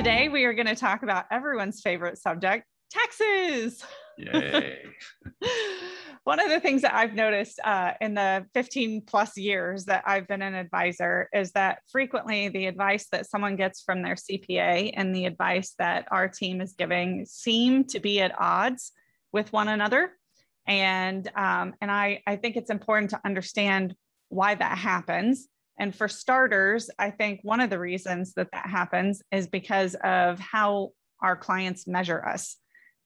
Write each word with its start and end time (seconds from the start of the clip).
Today, 0.00 0.30
we 0.30 0.46
are 0.46 0.54
going 0.54 0.66
to 0.66 0.74
talk 0.74 1.02
about 1.02 1.26
everyone's 1.30 1.82
favorite 1.82 2.16
subject 2.16 2.64
taxes. 2.90 3.84
Yay. 4.16 4.78
One 6.24 6.40
of 6.40 6.48
the 6.48 6.58
things 6.58 6.80
that 6.80 6.94
I've 6.94 7.12
noticed 7.12 7.60
uh, 7.62 7.92
in 8.00 8.14
the 8.14 8.46
15 8.54 9.02
plus 9.02 9.36
years 9.36 9.84
that 9.84 10.02
I've 10.06 10.26
been 10.26 10.40
an 10.40 10.54
advisor 10.54 11.28
is 11.34 11.52
that 11.52 11.80
frequently 11.92 12.48
the 12.48 12.64
advice 12.64 13.08
that 13.12 13.28
someone 13.28 13.56
gets 13.56 13.82
from 13.82 14.00
their 14.00 14.14
CPA 14.14 14.94
and 14.96 15.14
the 15.14 15.26
advice 15.26 15.74
that 15.78 16.06
our 16.10 16.28
team 16.28 16.62
is 16.62 16.72
giving 16.72 17.26
seem 17.26 17.84
to 17.88 18.00
be 18.00 18.22
at 18.22 18.32
odds 18.40 18.92
with 19.34 19.52
one 19.52 19.68
another. 19.68 20.12
And, 20.66 21.30
um, 21.36 21.74
and 21.82 21.90
I, 21.90 22.22
I 22.26 22.36
think 22.36 22.56
it's 22.56 22.70
important 22.70 23.10
to 23.10 23.20
understand 23.22 23.94
why 24.30 24.54
that 24.54 24.78
happens. 24.78 25.46
And 25.80 25.92
for 25.94 26.06
starters, 26.06 26.88
I 26.98 27.10
think 27.10 27.40
one 27.42 27.60
of 27.60 27.70
the 27.70 27.78
reasons 27.80 28.34
that 28.34 28.48
that 28.52 28.66
happens 28.66 29.22
is 29.32 29.48
because 29.48 29.96
of 30.04 30.38
how 30.38 30.90
our 31.20 31.36
clients 31.36 31.88
measure 31.88 32.24
us 32.24 32.56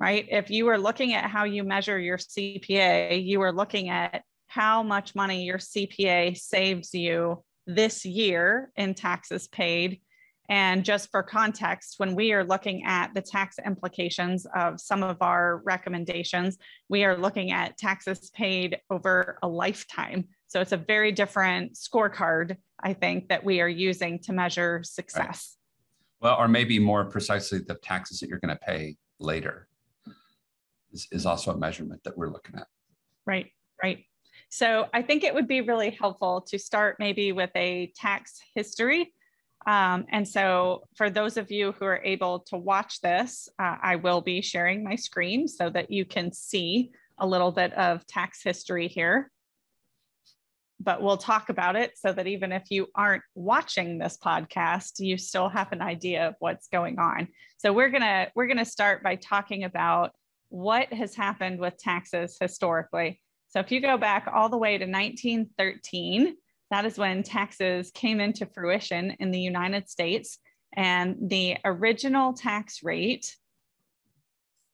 right? 0.00 0.26
If 0.30 0.50
you 0.50 0.68
are 0.68 0.78
looking 0.78 1.14
at 1.14 1.30
how 1.30 1.44
you 1.44 1.64
measure 1.64 1.98
your 1.98 2.18
CPA, 2.18 3.24
you 3.24 3.40
are 3.42 3.52
looking 3.52 3.88
at 3.88 4.22
how 4.46 4.82
much 4.82 5.14
money 5.14 5.44
your 5.44 5.58
CPA 5.58 6.36
saves 6.36 6.94
you 6.94 7.42
this 7.66 8.04
year 8.04 8.70
in 8.76 8.94
taxes 8.94 9.48
paid. 9.48 10.00
And 10.48 10.84
just 10.84 11.10
for 11.10 11.22
context, 11.22 11.94
when 11.98 12.14
we 12.14 12.32
are 12.32 12.44
looking 12.44 12.84
at 12.84 13.14
the 13.14 13.22
tax 13.22 13.58
implications 13.64 14.46
of 14.54 14.80
some 14.80 15.02
of 15.02 15.22
our 15.22 15.62
recommendations, 15.64 16.58
we 16.88 17.04
are 17.04 17.16
looking 17.16 17.50
at 17.50 17.78
taxes 17.78 18.30
paid 18.34 18.78
over 18.90 19.38
a 19.42 19.48
lifetime. 19.48 20.28
So 20.48 20.60
it's 20.60 20.72
a 20.72 20.76
very 20.76 21.12
different 21.12 21.74
scorecard, 21.74 22.56
I 22.82 22.92
think, 22.92 23.28
that 23.28 23.42
we 23.42 23.60
are 23.60 23.68
using 23.68 24.18
to 24.20 24.32
measure 24.32 24.82
success. 24.84 25.56
Right. 26.20 26.30
Well, 26.30 26.38
or 26.38 26.48
maybe 26.48 26.78
more 26.78 27.04
precisely, 27.04 27.60
the 27.60 27.74
taxes 27.74 28.20
that 28.20 28.28
you're 28.28 28.38
going 28.38 28.56
to 28.56 28.62
pay 28.62 28.96
later 29.18 29.68
is, 30.92 31.08
is 31.10 31.26
also 31.26 31.52
a 31.52 31.56
measurement 31.56 32.04
that 32.04 32.16
we're 32.16 32.30
looking 32.30 32.56
at. 32.56 32.66
Right, 33.26 33.50
right. 33.82 34.04
So 34.50 34.88
I 34.92 35.02
think 35.02 35.24
it 35.24 35.34
would 35.34 35.48
be 35.48 35.62
really 35.62 35.90
helpful 35.90 36.42
to 36.42 36.58
start 36.58 36.96
maybe 36.98 37.32
with 37.32 37.50
a 37.56 37.92
tax 37.96 38.40
history. 38.54 39.12
Um, 39.66 40.04
and 40.10 40.28
so 40.28 40.82
for 40.94 41.08
those 41.08 41.36
of 41.36 41.50
you 41.50 41.72
who 41.72 41.84
are 41.86 42.02
able 42.04 42.40
to 42.40 42.56
watch 42.56 43.00
this, 43.00 43.48
uh, 43.58 43.76
I 43.82 43.96
will 43.96 44.20
be 44.20 44.42
sharing 44.42 44.84
my 44.84 44.96
screen 44.96 45.48
so 45.48 45.70
that 45.70 45.90
you 45.90 46.04
can 46.04 46.32
see 46.32 46.90
a 47.18 47.26
little 47.26 47.52
bit 47.52 47.72
of 47.74 48.06
tax 48.06 48.42
history 48.42 48.88
here. 48.88 49.30
But 50.80 51.02
we'll 51.02 51.16
talk 51.16 51.48
about 51.48 51.76
it 51.76 51.96
so 51.96 52.12
that 52.12 52.26
even 52.26 52.52
if 52.52 52.64
you 52.70 52.88
aren't 52.94 53.22
watching 53.34 53.96
this 53.96 54.18
podcast, 54.22 54.98
you 54.98 55.16
still 55.16 55.48
have 55.48 55.72
an 55.72 55.80
idea 55.80 56.28
of 56.28 56.34
what's 56.40 56.68
going 56.68 56.98
on. 56.98 57.28
So 57.56 57.72
we're 57.72 57.90
gonna 57.90 58.28
we're 58.34 58.48
gonna 58.48 58.64
start 58.66 59.02
by 59.02 59.16
talking 59.16 59.64
about 59.64 60.12
what 60.48 60.92
has 60.92 61.14
happened 61.14 61.58
with 61.58 61.78
taxes 61.78 62.36
historically. 62.38 63.20
So 63.48 63.60
if 63.60 63.70
you 63.70 63.80
go 63.80 63.96
back 63.96 64.28
all 64.32 64.48
the 64.48 64.58
way 64.58 64.76
to 64.76 64.84
1913, 64.84 66.36
that 66.70 66.84
is 66.84 66.98
when 66.98 67.22
taxes 67.22 67.90
came 67.90 68.20
into 68.20 68.46
fruition 68.46 69.16
in 69.20 69.30
the 69.30 69.40
United 69.40 69.88
States. 69.88 70.38
And 70.76 71.16
the 71.28 71.56
original 71.64 72.32
tax 72.32 72.82
rate 72.82 73.36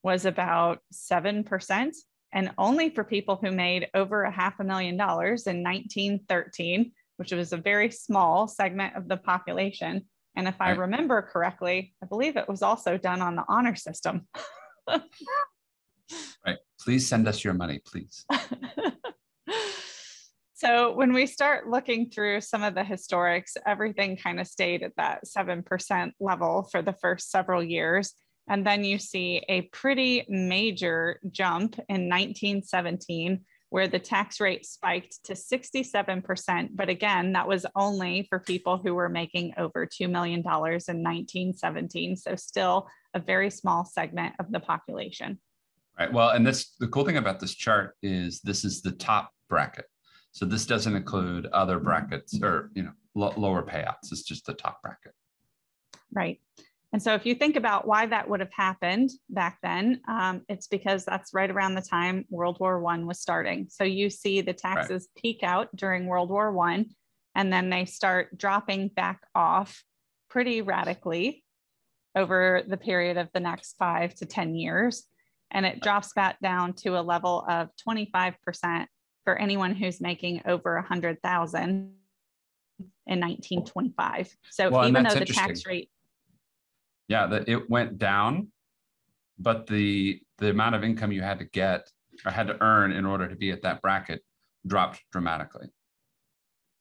was 0.02 0.24
about 0.24 0.78
7%, 0.94 1.90
and 2.32 2.52
only 2.56 2.88
for 2.88 3.04
people 3.04 3.38
who 3.42 3.50
made 3.50 3.88
over 3.92 4.22
a 4.22 4.30
half 4.30 4.58
a 4.60 4.64
million 4.64 4.96
dollars 4.96 5.46
in 5.46 5.62
1913, 5.62 6.92
which 7.18 7.32
was 7.32 7.52
a 7.52 7.58
very 7.58 7.90
small 7.90 8.48
segment 8.48 8.96
of 8.96 9.08
the 9.08 9.18
population. 9.18 10.06
And 10.36 10.48
if 10.48 10.58
I 10.58 10.70
remember 10.70 11.20
correctly, 11.20 11.94
I 12.02 12.06
believe 12.06 12.36
it 12.36 12.48
was 12.48 12.62
also 12.62 12.96
done 12.96 13.20
on 13.20 13.36
the 13.36 13.44
honor 13.48 13.76
system. 13.76 14.26
Right. 16.44 16.58
Please 16.80 17.06
send 17.06 17.28
us 17.28 17.44
your 17.44 17.54
money, 17.54 17.80
please. 17.84 18.24
so 20.60 20.92
when 20.92 21.14
we 21.14 21.26
start 21.26 21.70
looking 21.70 22.10
through 22.10 22.42
some 22.42 22.62
of 22.62 22.74
the 22.74 22.82
historics, 22.82 23.56
everything 23.66 24.18
kind 24.18 24.38
of 24.38 24.46
stayed 24.46 24.82
at 24.82 24.94
that 24.98 25.24
7% 25.24 26.12
level 26.20 26.68
for 26.70 26.82
the 26.82 26.92
first 26.92 27.30
several 27.30 27.64
years. 27.64 28.12
And 28.46 28.66
then 28.66 28.84
you 28.84 28.98
see 28.98 29.42
a 29.48 29.62
pretty 29.62 30.26
major 30.28 31.18
jump 31.30 31.76
in 31.88 32.10
1917 32.10 33.40
where 33.70 33.88
the 33.88 33.98
tax 33.98 34.38
rate 34.38 34.66
spiked 34.66 35.24
to 35.24 35.32
67%. 35.32 36.68
But 36.74 36.90
again, 36.90 37.32
that 37.32 37.48
was 37.48 37.64
only 37.74 38.26
for 38.28 38.38
people 38.38 38.76
who 38.76 38.94
were 38.94 39.08
making 39.08 39.54
over 39.56 39.86
$2 39.86 40.10
million 40.10 40.40
in 40.40 40.44
1917. 40.44 42.16
So 42.16 42.36
still 42.36 42.86
a 43.14 43.18
very 43.18 43.48
small 43.48 43.86
segment 43.86 44.34
of 44.38 44.52
the 44.52 44.60
population. 44.60 45.38
Right. 45.98 46.12
Well, 46.12 46.30
and 46.30 46.46
this 46.46 46.74
the 46.78 46.88
cool 46.88 47.06
thing 47.06 47.16
about 47.16 47.40
this 47.40 47.54
chart 47.54 47.96
is 48.02 48.40
this 48.40 48.62
is 48.62 48.82
the 48.82 48.92
top 48.92 49.30
bracket. 49.48 49.86
So 50.32 50.44
this 50.44 50.66
doesn't 50.66 50.94
include 50.94 51.46
other 51.46 51.78
brackets 51.78 52.38
or 52.42 52.70
you 52.74 52.82
know 52.82 52.92
lower 53.14 53.62
payouts. 53.62 54.12
It's 54.12 54.22
just 54.22 54.46
the 54.46 54.54
top 54.54 54.82
bracket. 54.82 55.12
Right. 56.12 56.40
And 56.92 57.00
so 57.00 57.14
if 57.14 57.24
you 57.24 57.36
think 57.36 57.54
about 57.54 57.86
why 57.86 58.06
that 58.06 58.28
would 58.28 58.40
have 58.40 58.52
happened 58.52 59.10
back 59.28 59.58
then, 59.62 60.00
um, 60.08 60.42
it's 60.48 60.66
because 60.66 61.04
that's 61.04 61.32
right 61.32 61.50
around 61.50 61.76
the 61.76 61.82
time 61.82 62.24
World 62.30 62.58
War 62.58 62.80
One 62.80 63.06
was 63.06 63.20
starting. 63.20 63.68
So 63.70 63.84
you 63.84 64.10
see 64.10 64.40
the 64.40 64.52
taxes 64.52 65.08
right. 65.14 65.22
peak 65.22 65.40
out 65.42 65.74
during 65.76 66.06
World 66.06 66.30
War 66.30 66.52
One, 66.52 66.86
and 67.34 67.52
then 67.52 67.70
they 67.70 67.84
start 67.84 68.36
dropping 68.36 68.88
back 68.88 69.20
off 69.34 69.84
pretty 70.28 70.62
radically 70.62 71.44
over 72.16 72.62
the 72.66 72.76
period 72.76 73.16
of 73.16 73.28
the 73.32 73.40
next 73.40 73.76
five 73.78 74.14
to 74.16 74.26
10 74.26 74.56
years 74.56 75.04
and 75.50 75.66
it 75.66 75.80
drops 75.80 76.12
back 76.12 76.38
down 76.40 76.72
to 76.74 76.98
a 76.98 77.02
level 77.02 77.44
of 77.48 77.68
25% 77.88 78.86
for 79.24 79.36
anyone 79.36 79.74
who's 79.74 80.00
making 80.00 80.42
over 80.46 80.76
a 80.76 80.80
100,000 80.80 81.62
in 81.62 83.20
1925. 83.20 84.36
So 84.50 84.70
well, 84.70 84.88
even 84.88 85.04
though 85.04 85.14
the 85.14 85.24
tax 85.26 85.66
rate 85.66 85.90
Yeah, 87.08 87.26
that 87.26 87.48
it 87.48 87.68
went 87.68 87.98
down 87.98 88.48
but 89.40 89.66
the 89.66 90.20
the 90.38 90.50
amount 90.50 90.74
of 90.74 90.84
income 90.84 91.10
you 91.10 91.22
had 91.22 91.38
to 91.38 91.44
get 91.46 91.90
or 92.24 92.30
had 92.30 92.46
to 92.46 92.62
earn 92.62 92.92
in 92.92 93.06
order 93.06 93.28
to 93.28 93.34
be 93.34 93.50
at 93.50 93.62
that 93.62 93.80
bracket 93.82 94.22
dropped 94.66 95.02
dramatically. 95.10 95.68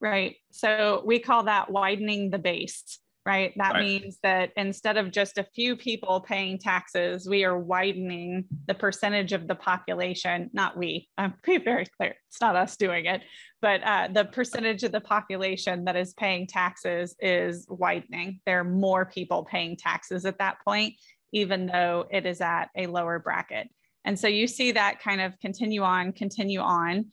Right. 0.02 0.36
So 0.52 1.02
we 1.06 1.20
call 1.20 1.44
that 1.44 1.72
widening 1.72 2.30
the 2.30 2.40
base 2.40 3.00
right? 3.26 3.54
That 3.58 3.74
right. 3.74 3.84
means 3.84 4.18
that 4.24 4.52
instead 4.56 4.98
of 4.98 5.12
just 5.12 5.38
a 5.38 5.48
few 5.56 5.76
people 5.76 6.22
paying 6.22 6.58
taxes, 6.58 7.28
we 7.28 7.44
are 7.44 7.58
widening 7.58 8.46
the 8.68 8.74
percentage 8.74 9.34
of 9.34 9.48
the 9.48 9.56
population, 9.56 10.50
not 10.54 10.78
we, 10.78 11.10
I'm 11.18 11.34
pretty 11.44 11.64
very 11.64 11.86
clear, 11.98 12.16
it's 12.28 12.42
not 12.42 12.56
us 12.56 12.78
doing 12.78 13.06
it, 13.06 13.22
but 13.62 13.84
uh, 13.84 14.08
the 14.12 14.26
percentage 14.26 14.84
of 14.84 14.92
the 14.92 15.02
population 15.02 15.86
that 15.86 15.96
is 15.96 16.14
paying 16.14 16.48
taxes 16.48 17.16
is 17.20 17.66
widening. 17.70 18.40
There 18.46 18.60
are 18.60 18.64
more 18.64 19.06
people 19.06 19.46
paying 19.46 19.76
taxes 19.76 20.26
at 20.26 20.40
that 20.40 20.58
point, 20.64 20.96
even 21.34 21.68
though 21.68 22.06
it 22.12 22.26
is 22.26 22.42
at 22.42 22.70
a 22.76 22.88
lower 22.88 23.20
bracket. 23.20 23.70
And 24.06 24.18
so 24.18 24.28
you 24.28 24.48
see 24.48 24.72
that 24.72 25.02
kind 25.02 25.22
of 25.22 25.38
continue 25.40 25.84
on, 25.84 26.14
continue 26.14 26.62
on. 26.62 27.08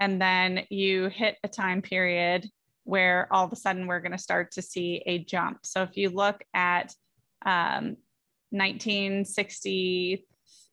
And 0.00 0.22
then 0.22 0.64
you 0.70 1.08
hit 1.08 1.36
a 1.42 1.48
time 1.48 1.82
period 1.82 2.48
where 2.88 3.28
all 3.30 3.44
of 3.44 3.52
a 3.52 3.56
sudden 3.56 3.86
we're 3.86 4.00
going 4.00 4.12
to 4.12 4.18
start 4.18 4.50
to 4.50 4.62
see 4.62 5.02
a 5.04 5.22
jump. 5.22 5.58
So 5.62 5.82
if 5.82 5.94
you 5.98 6.08
look 6.08 6.42
at 6.54 6.94
um, 7.44 7.98
1960, 8.48 10.26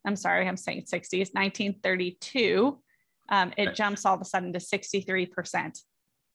I'm 0.07 0.15
sorry, 0.15 0.47
I'm 0.47 0.55
saying 0.55 0.83
60s, 0.83 1.33
1932, 1.33 2.79
um, 3.27 3.51
it 3.57 3.75
jumps 3.75 4.05
all 4.05 4.15
of 4.15 4.21
a 4.21 4.25
sudden 4.25 4.53
to 4.53 4.59
63%. 4.59 5.77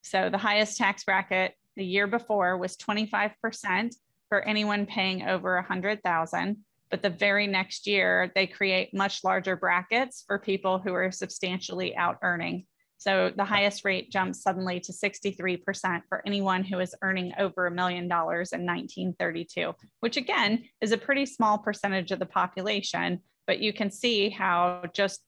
So 0.03 0.29
the 0.29 0.37
highest 0.37 0.77
tax 0.77 1.05
bracket 1.05 1.55
the 1.77 1.85
year 1.87 2.07
before 2.07 2.59
was 2.59 2.77
25% 2.77 3.95
for 4.29 4.43
anyone 4.43 4.85
paying 4.85 5.27
over 5.27 5.55
100,000. 5.55 6.59
But 6.91 7.01
the 7.01 7.09
very 7.09 7.47
next 7.47 7.87
year, 7.87 8.31
they 8.35 8.47
create 8.47 8.93
much 8.93 9.25
larger 9.25 9.57
brackets 9.57 10.25
for 10.27 10.39
people 10.39 10.79
who 10.79 10.93
are 10.93 11.11
substantially 11.11 11.97
out 11.97 12.19
earning. 12.21 12.67
So 13.01 13.33
the 13.35 13.47
highest 13.47 13.87
rate 13.87 14.13
jumps 14.13 14.43
suddenly 14.43 14.79
to 14.81 14.93
63% 14.93 16.03
for 16.07 16.23
anyone 16.27 16.63
who 16.63 16.81
is 16.81 16.95
earning 17.01 17.33
over 17.39 17.67
a 17.67 17.71
million 17.71 18.09
dollars 18.09 18.53
in 18.53 18.67
1932, 18.67 19.73
which 20.01 20.19
again 20.19 20.65
is 20.83 20.93
a 20.93 20.99
pretty 20.99 21.25
small 21.25 21.57
percentage 21.57 22.11
of 22.11 22.19
the 22.19 22.27
population. 22.27 23.21
But 23.47 23.61
you 23.61 23.73
can 23.73 23.91
see 23.91 24.29
how 24.29 24.83
just, 24.93 25.23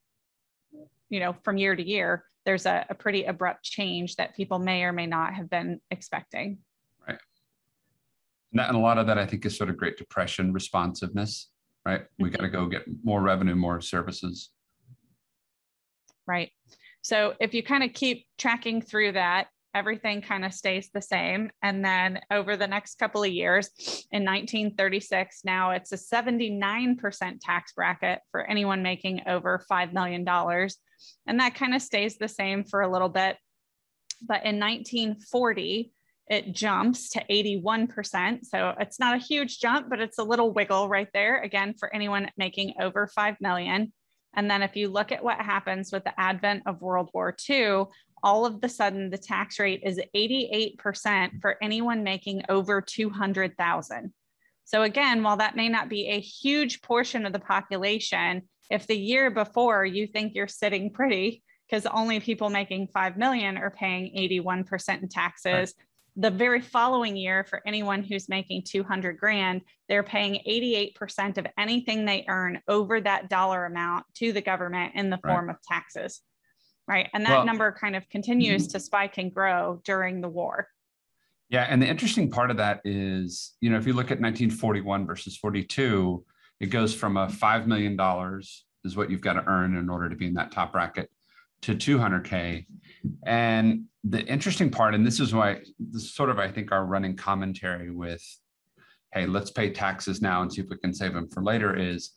you 1.08 1.19
know, 1.19 1.34
from 1.44 1.56
year 1.56 1.74
to 1.74 1.82
year, 1.82 2.26
there's 2.44 2.66
a, 2.66 2.84
a 2.90 2.94
pretty 2.94 3.24
abrupt 3.24 3.64
change 3.64 4.16
that 4.16 4.36
people 4.36 4.58
may 4.58 4.84
or 4.84 4.92
may 4.92 5.06
not 5.06 5.32
have 5.32 5.48
been 5.48 5.80
expecting. 5.90 6.58
Right. 7.08 7.18
And, 8.52 8.60
that, 8.60 8.68
and 8.68 8.76
a 8.76 8.80
lot 8.80 8.98
of 8.98 9.06
that, 9.06 9.16
I 9.16 9.25
think, 9.25 9.46
is 9.46 9.56
sort 9.56 9.70
of 9.70 9.78
Great 9.78 9.96
Depression 9.96 10.52
responsiveness, 10.52 11.48
right? 11.86 12.02
We 12.18 12.28
mm-hmm. 12.28 12.36
got 12.36 12.42
to 12.42 12.50
go 12.50 12.66
get 12.66 12.82
more 13.02 13.22
revenue, 13.22 13.54
more 13.54 13.80
services. 13.80 14.50
Right. 16.26 16.50
So 17.02 17.34
if 17.40 17.52
you 17.52 17.62
kind 17.62 17.84
of 17.84 17.93
keep 17.93 18.26
tracking 18.38 18.81
through 18.81 19.12
that, 19.12 19.49
everything 19.75 20.20
kind 20.20 20.44
of 20.44 20.52
stays 20.52 20.90
the 20.93 21.02
same. 21.02 21.50
And 21.62 21.84
then 21.84 22.20
over 22.31 22.56
the 22.56 22.66
next 22.66 22.99
couple 22.99 23.22
of 23.22 23.31
years, 23.31 23.70
in 24.12 24.25
1936, 24.25 25.40
now 25.44 25.70
it's 25.70 25.93
a 25.93 25.96
79% 25.96 27.38
tax 27.40 27.72
bracket 27.72 28.20
for 28.31 28.43
anyone 28.49 28.82
making 28.82 29.22
over 29.26 29.64
$5 29.70 29.93
million. 29.93 30.26
And 31.26 31.40
that 31.40 31.54
kind 31.54 31.75
of 31.75 31.82
stays 31.82 32.19
the 32.19 32.28
same 32.28 32.64
for 32.64 32.82
a 32.82 32.93
little 32.93 33.08
bit. 33.08 33.37
But 34.20 34.44
in 34.44 34.60
1940, 34.60 35.90
it 36.28 36.52
jumps 36.52 37.10
to 37.10 37.25
81%. 37.28 38.44
So 38.44 38.75
it's 38.78 39.00
not 39.00 39.16
a 39.16 39.19
huge 39.19 39.58
jump, 39.58 39.88
but 39.90 40.00
it's 40.00 40.19
a 40.19 40.25
little 40.25 40.52
wiggle 40.52 40.88
right 40.88 41.08
there. 41.12 41.40
Again, 41.43 41.75
for 41.78 41.93
anyone 41.94 42.31
making 42.37 42.75
over 42.81 43.08
5 43.08 43.37
million. 43.40 43.93
And 44.34 44.50
then 44.50 44.62
if 44.62 44.76
you 44.76 44.88
look 44.88 45.12
at 45.12 45.23
what 45.23 45.38
happens 45.38 45.93
with 45.93 46.05
the 46.05 46.19
advent 46.19 46.62
of 46.67 46.81
World 46.82 47.11
War 47.12 47.34
II, 47.49 47.84
all 48.23 48.46
of 48.46 48.61
the 48.61 48.69
sudden 48.69 49.11
the 49.11 49.19
tax 49.19 49.58
rate 49.58 49.82
is 49.84 50.00
88% 50.14 51.40
for 51.40 51.56
anyone 51.61 52.02
making 52.05 52.43
over 52.49 52.81
200,000. 52.81 54.12
So 54.64 54.82
again, 54.82 55.23
while 55.23 55.37
that 55.38 55.56
may 55.56 55.69
not 55.69 55.88
be 55.88 56.08
a 56.08 56.20
huge 56.20 56.81
portion 56.82 57.26
of 57.26 57.32
the 57.32 57.38
population, 57.38 58.43
if 58.70 58.87
the 58.87 58.96
year 58.96 59.31
before 59.31 59.84
you 59.84 60.06
think 60.06 60.35
you're 60.35 60.49
sitting 60.49 60.93
pretty 60.93 61.43
because 61.69 61.87
only 61.87 62.20
people 62.20 62.49
making 62.49 62.88
5 62.88 63.17
million 63.17 63.56
are 63.56 63.70
paying 63.70 64.14
81% 64.17 65.02
in 65.02 65.08
taxes, 65.08 65.75
right 65.76 65.87
the 66.17 66.31
very 66.31 66.61
following 66.61 67.17
year 67.17 67.44
for 67.44 67.62
anyone 67.67 68.03
who's 68.03 68.29
making 68.29 68.62
200 68.67 69.19
grand 69.19 69.62
they're 69.88 70.03
paying 70.03 70.41
88% 70.47 71.38
of 71.38 71.47
anything 71.59 72.05
they 72.05 72.25
earn 72.29 72.61
over 72.69 73.00
that 73.00 73.29
dollar 73.29 73.64
amount 73.64 74.05
to 74.17 74.32
the 74.32 74.43
government 74.43 74.93
in 74.94 75.11
the 75.11 75.19
form 75.19 75.47
right. 75.47 75.56
of 75.56 75.62
taxes 75.62 76.20
right 76.87 77.09
and 77.14 77.25
that 77.25 77.31
well, 77.31 77.47
number 77.47 77.73
kind 77.73 77.97
of 77.97 78.09
continues 78.09 78.64
mm-hmm. 78.64 78.73
to 78.73 78.81
spike 78.81 79.19
and 79.19 79.32
grow 79.32 79.81
during 79.85 80.20
the 80.20 80.29
war 80.29 80.69
yeah 81.49 81.67
and 81.69 81.81
the 81.81 81.87
interesting 81.87 82.31
part 82.31 82.50
of 82.50 82.59
that 82.59 82.81
is 82.85 83.53
you 83.61 83.70
know 83.70 83.79
if 83.79 83.87
you 83.87 83.93
look 83.93 84.11
at 84.11 84.20
1941 84.20 85.06
versus 85.06 85.37
42 85.37 86.25
it 86.61 86.67
goes 86.67 86.94
from 86.94 87.17
a 87.17 87.26
$5 87.26 87.67
million 87.67 87.99
is 88.85 88.97
what 88.97 89.11
you've 89.11 89.20
got 89.20 89.32
to 89.32 89.44
earn 89.47 89.76
in 89.76 89.88
order 89.88 90.09
to 90.09 90.14
be 90.14 90.26
in 90.26 90.35
that 90.35 90.53
top 90.53 90.73
bracket 90.73 91.11
to 91.62 91.75
200k 91.75 92.67
and 93.25 93.85
the 94.04 94.25
interesting 94.26 94.70
part 94.70 94.94
and 94.94 95.06
this 95.06 95.20
is 95.20 95.32
why 95.32 95.60
this 95.78 96.02
is 96.02 96.14
sort 96.14 96.28
of 96.28 96.38
i 96.38 96.50
think 96.50 96.72
our 96.72 96.84
running 96.84 97.16
commentary 97.16 97.90
with 97.90 98.22
hey 99.12 99.26
let's 99.26 99.50
pay 99.50 99.70
taxes 99.70 100.20
now 100.20 100.43
and 100.43 100.52
see 100.52 100.60
if 100.60 100.69
we 100.69 100.76
can 100.78 100.93
save 100.93 101.12
them 101.12 101.28
for 101.28 101.43
later 101.43 101.76
is 101.76 102.12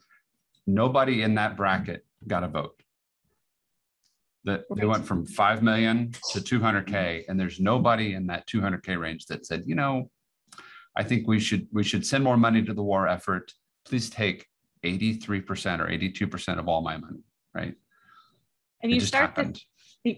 nobody 0.67 1.21
in 1.21 1.35
that 1.35 1.55
bracket 1.55 2.05
got 2.27 2.43
a 2.43 2.47
vote. 2.47 2.81
That 4.45 4.63
they 4.75 4.85
went 4.85 5.05
from 5.05 5.25
5 5.25 5.63
million 5.63 6.11
to 6.31 6.39
200k 6.39 7.23
and 7.27 7.39
there's 7.39 7.59
nobody 7.59 8.13
in 8.13 8.27
that 8.27 8.47
200k 8.47 8.99
range 8.99 9.25
that 9.25 9.45
said 9.45 9.63
you 9.65 9.73
know 9.73 10.11
i 10.95 11.03
think 11.03 11.27
we 11.27 11.39
should 11.39 11.67
we 11.71 11.83
should 11.83 12.05
send 12.05 12.23
more 12.23 12.37
money 12.37 12.63
to 12.63 12.73
the 12.73 12.83
war 12.83 13.07
effort. 13.07 13.51
Please 13.85 14.09
take 14.09 14.47
83% 14.83 15.79
or 15.79 15.87
82% 15.87 16.59
of 16.59 16.67
all 16.67 16.81
my 16.81 16.97
money 16.97 17.23
right? 17.55 17.73
And 18.83 18.91
you 18.91 18.99
start 18.99 19.31
happened. 19.31 19.55
to 19.55 19.61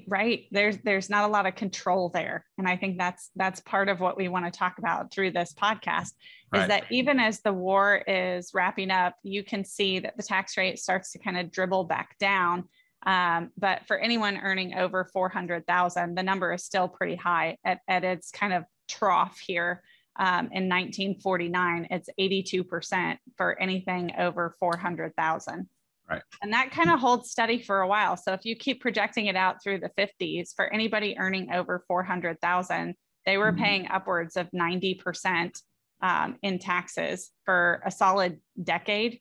right 0.07 0.45
there's 0.51 0.78
there's 0.84 1.10
not 1.10 1.24
a 1.24 1.31
lot 1.31 1.45
of 1.45 1.56
control 1.56 2.10
there 2.10 2.45
and 2.57 2.68
i 2.68 2.75
think 2.75 2.98
that's 2.98 3.30
that's 3.36 3.62
part 3.62 3.89
of 3.89 4.00
what 4.00 4.18
we 4.18 4.28
want 4.28 4.45
to 4.45 4.51
talk 4.51 4.78
about 4.80 5.12
through 5.12 5.31
this 5.31 5.54
podcast 5.54 6.12
right. 6.51 6.62
is 6.63 6.68
that 6.68 6.84
even 6.92 7.19
as 7.19 7.42
the 7.42 7.54
war 7.54 8.04
is 8.07 8.51
wrapping 8.54 8.92
up 8.92 9.16
you 9.24 9.44
can 9.44 9.63
see 9.63 10.00
that 10.00 10.16
the 10.18 10.24
tax 10.24 10.57
rate 10.57 10.78
starts 10.78 11.12
to 11.12 11.19
kind 11.19 11.38
of 11.38 11.51
dribble 11.51 11.86
back 11.86 12.18
down 12.19 12.66
um, 13.06 13.51
but 13.57 13.86
for 13.88 13.98
anyone 13.98 14.38
earning 14.38 14.74
over 14.74 15.06
400,000, 15.06 16.16
the 16.16 16.24
number 16.24 16.54
is 16.54 16.63
still 16.63 16.88
pretty 16.88 17.16
high 17.16 17.57
at, 17.63 17.80
at 17.88 18.04
its 18.04 18.31
kind 18.31 18.54
of 18.54 18.66
trough 18.88 19.40
here. 19.40 19.83
Um, 20.19 20.50
in 20.51 20.68
1949, 20.68 21.88
it's 21.92 22.10
82% 22.19 23.18
for 23.38 23.60
anything 23.62 24.12
over 24.18 24.56
400,000. 24.60 25.69
Right. 26.09 26.21
And 26.42 26.54
that 26.54 26.71
kind 26.71 26.89
of 26.89 27.00
holds 27.00 27.30
steady 27.30 27.62
for 27.62 27.81
a 27.81 27.88
while. 27.88 28.15
So 28.15 28.33
if 28.33 28.45
you 28.45 28.56
keep 28.56 28.81
projecting 28.81 29.25
it 29.25 29.36
out 29.36 29.62
through 29.62 29.80
the 29.80 29.92
50s, 29.98 30.54
for 30.56 30.71
anybody 30.74 31.18
earning 31.19 31.51
over 31.51 31.83
400,000, 31.88 32.95
they 33.25 33.38
were 33.38 33.51
mm-hmm. 33.51 33.62
paying 33.62 33.88
upwards 33.92 34.38
of 34.38 34.50
90% 34.51 35.51
um, 36.01 36.38
in 36.42 36.59
taxes 36.59 37.31
for 37.44 37.81
a 37.86 37.92
solid 37.92 38.39
decade, 38.62 39.19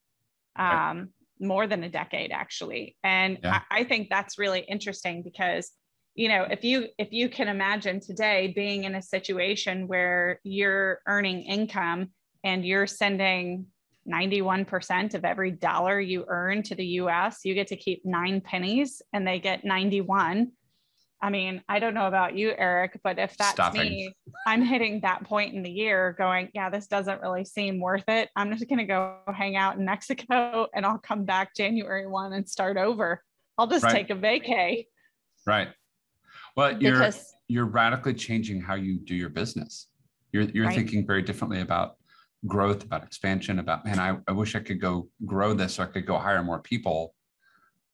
um, 0.56 0.68
right. 0.68 1.06
more 1.40 1.66
than 1.66 1.82
a 1.84 1.88
decade 1.88 2.30
actually. 2.30 2.96
And 3.02 3.38
yeah. 3.42 3.62
I, 3.70 3.80
I 3.80 3.84
think 3.84 4.08
that's 4.08 4.38
really 4.38 4.60
interesting 4.60 5.22
because 5.22 5.70
you 6.14 6.28
know 6.28 6.46
if 6.50 6.64
you 6.64 6.86
if 6.98 7.12
you 7.12 7.28
can 7.28 7.48
imagine 7.48 8.00
today 8.00 8.52
being 8.56 8.84
in 8.84 8.94
a 8.94 9.02
situation 9.02 9.86
where 9.86 10.40
you're 10.44 11.00
earning 11.06 11.42
income 11.42 12.08
and 12.42 12.64
you're 12.64 12.86
sending 12.86 13.66
91% 14.08 15.14
of 15.14 15.24
every 15.24 15.50
dollar 15.50 16.00
you 16.00 16.24
earn 16.28 16.62
to 16.64 16.74
the 16.74 16.84
US, 17.00 17.40
you 17.44 17.54
get 17.54 17.66
to 17.68 17.76
keep 17.76 18.04
nine 18.04 18.40
pennies 18.40 19.02
and 19.12 19.26
they 19.26 19.38
get 19.38 19.64
91. 19.64 20.52
I 21.22 21.30
mean, 21.30 21.62
I 21.68 21.78
don't 21.78 21.94
know 21.94 22.06
about 22.06 22.36
you, 22.36 22.52
Eric, 22.56 23.00
but 23.02 23.18
if 23.18 23.36
that's 23.38 23.52
Stopping. 23.52 23.80
me, 23.80 24.12
I'm 24.46 24.62
hitting 24.62 25.00
that 25.00 25.24
point 25.24 25.54
in 25.54 25.62
the 25.62 25.70
year 25.70 26.14
going, 26.18 26.50
yeah, 26.52 26.68
this 26.68 26.86
doesn't 26.86 27.22
really 27.22 27.44
seem 27.44 27.80
worth 27.80 28.04
it. 28.08 28.28
I'm 28.36 28.52
just 28.52 28.68
going 28.68 28.78
to 28.78 28.84
go 28.84 29.16
hang 29.34 29.56
out 29.56 29.78
in 29.78 29.84
Mexico 29.84 30.66
and 30.74 30.84
I'll 30.84 30.98
come 30.98 31.24
back 31.24 31.54
January 31.56 32.06
1 32.06 32.32
and 32.34 32.48
start 32.48 32.76
over. 32.76 33.22
I'll 33.56 33.66
just 33.66 33.84
right. 33.84 33.92
take 33.92 34.10
a 34.10 34.14
vacay. 34.14 34.84
Right. 35.46 35.68
Well, 36.56 36.80
you're 36.80 37.10
you're 37.48 37.66
radically 37.66 38.14
changing 38.14 38.60
how 38.60 38.74
you 38.74 38.98
do 38.98 39.14
your 39.14 39.28
business. 39.28 39.88
You're 40.32 40.44
you're 40.44 40.66
right. 40.66 40.74
thinking 40.74 41.06
very 41.06 41.22
differently 41.22 41.60
about 41.60 41.95
growth, 42.46 42.84
about 42.84 43.02
expansion, 43.02 43.58
about 43.58 43.84
man, 43.84 43.98
I, 43.98 44.16
I 44.28 44.32
wish 44.32 44.54
I 44.54 44.60
could 44.60 44.80
go 44.80 45.08
grow 45.24 45.54
this 45.54 45.74
so 45.74 45.82
I 45.82 45.86
could 45.86 46.06
go 46.06 46.18
hire 46.18 46.42
more 46.42 46.60
people, 46.60 47.14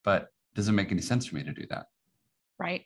but 0.05 0.29
doesn't 0.55 0.75
make 0.75 0.93
any 0.93 1.03
sense 1.03 1.27
for 1.27 1.37
me 1.37 1.45
to 1.45 1.53
do 1.53 1.67
that. 1.71 1.87
Right. 2.59 2.85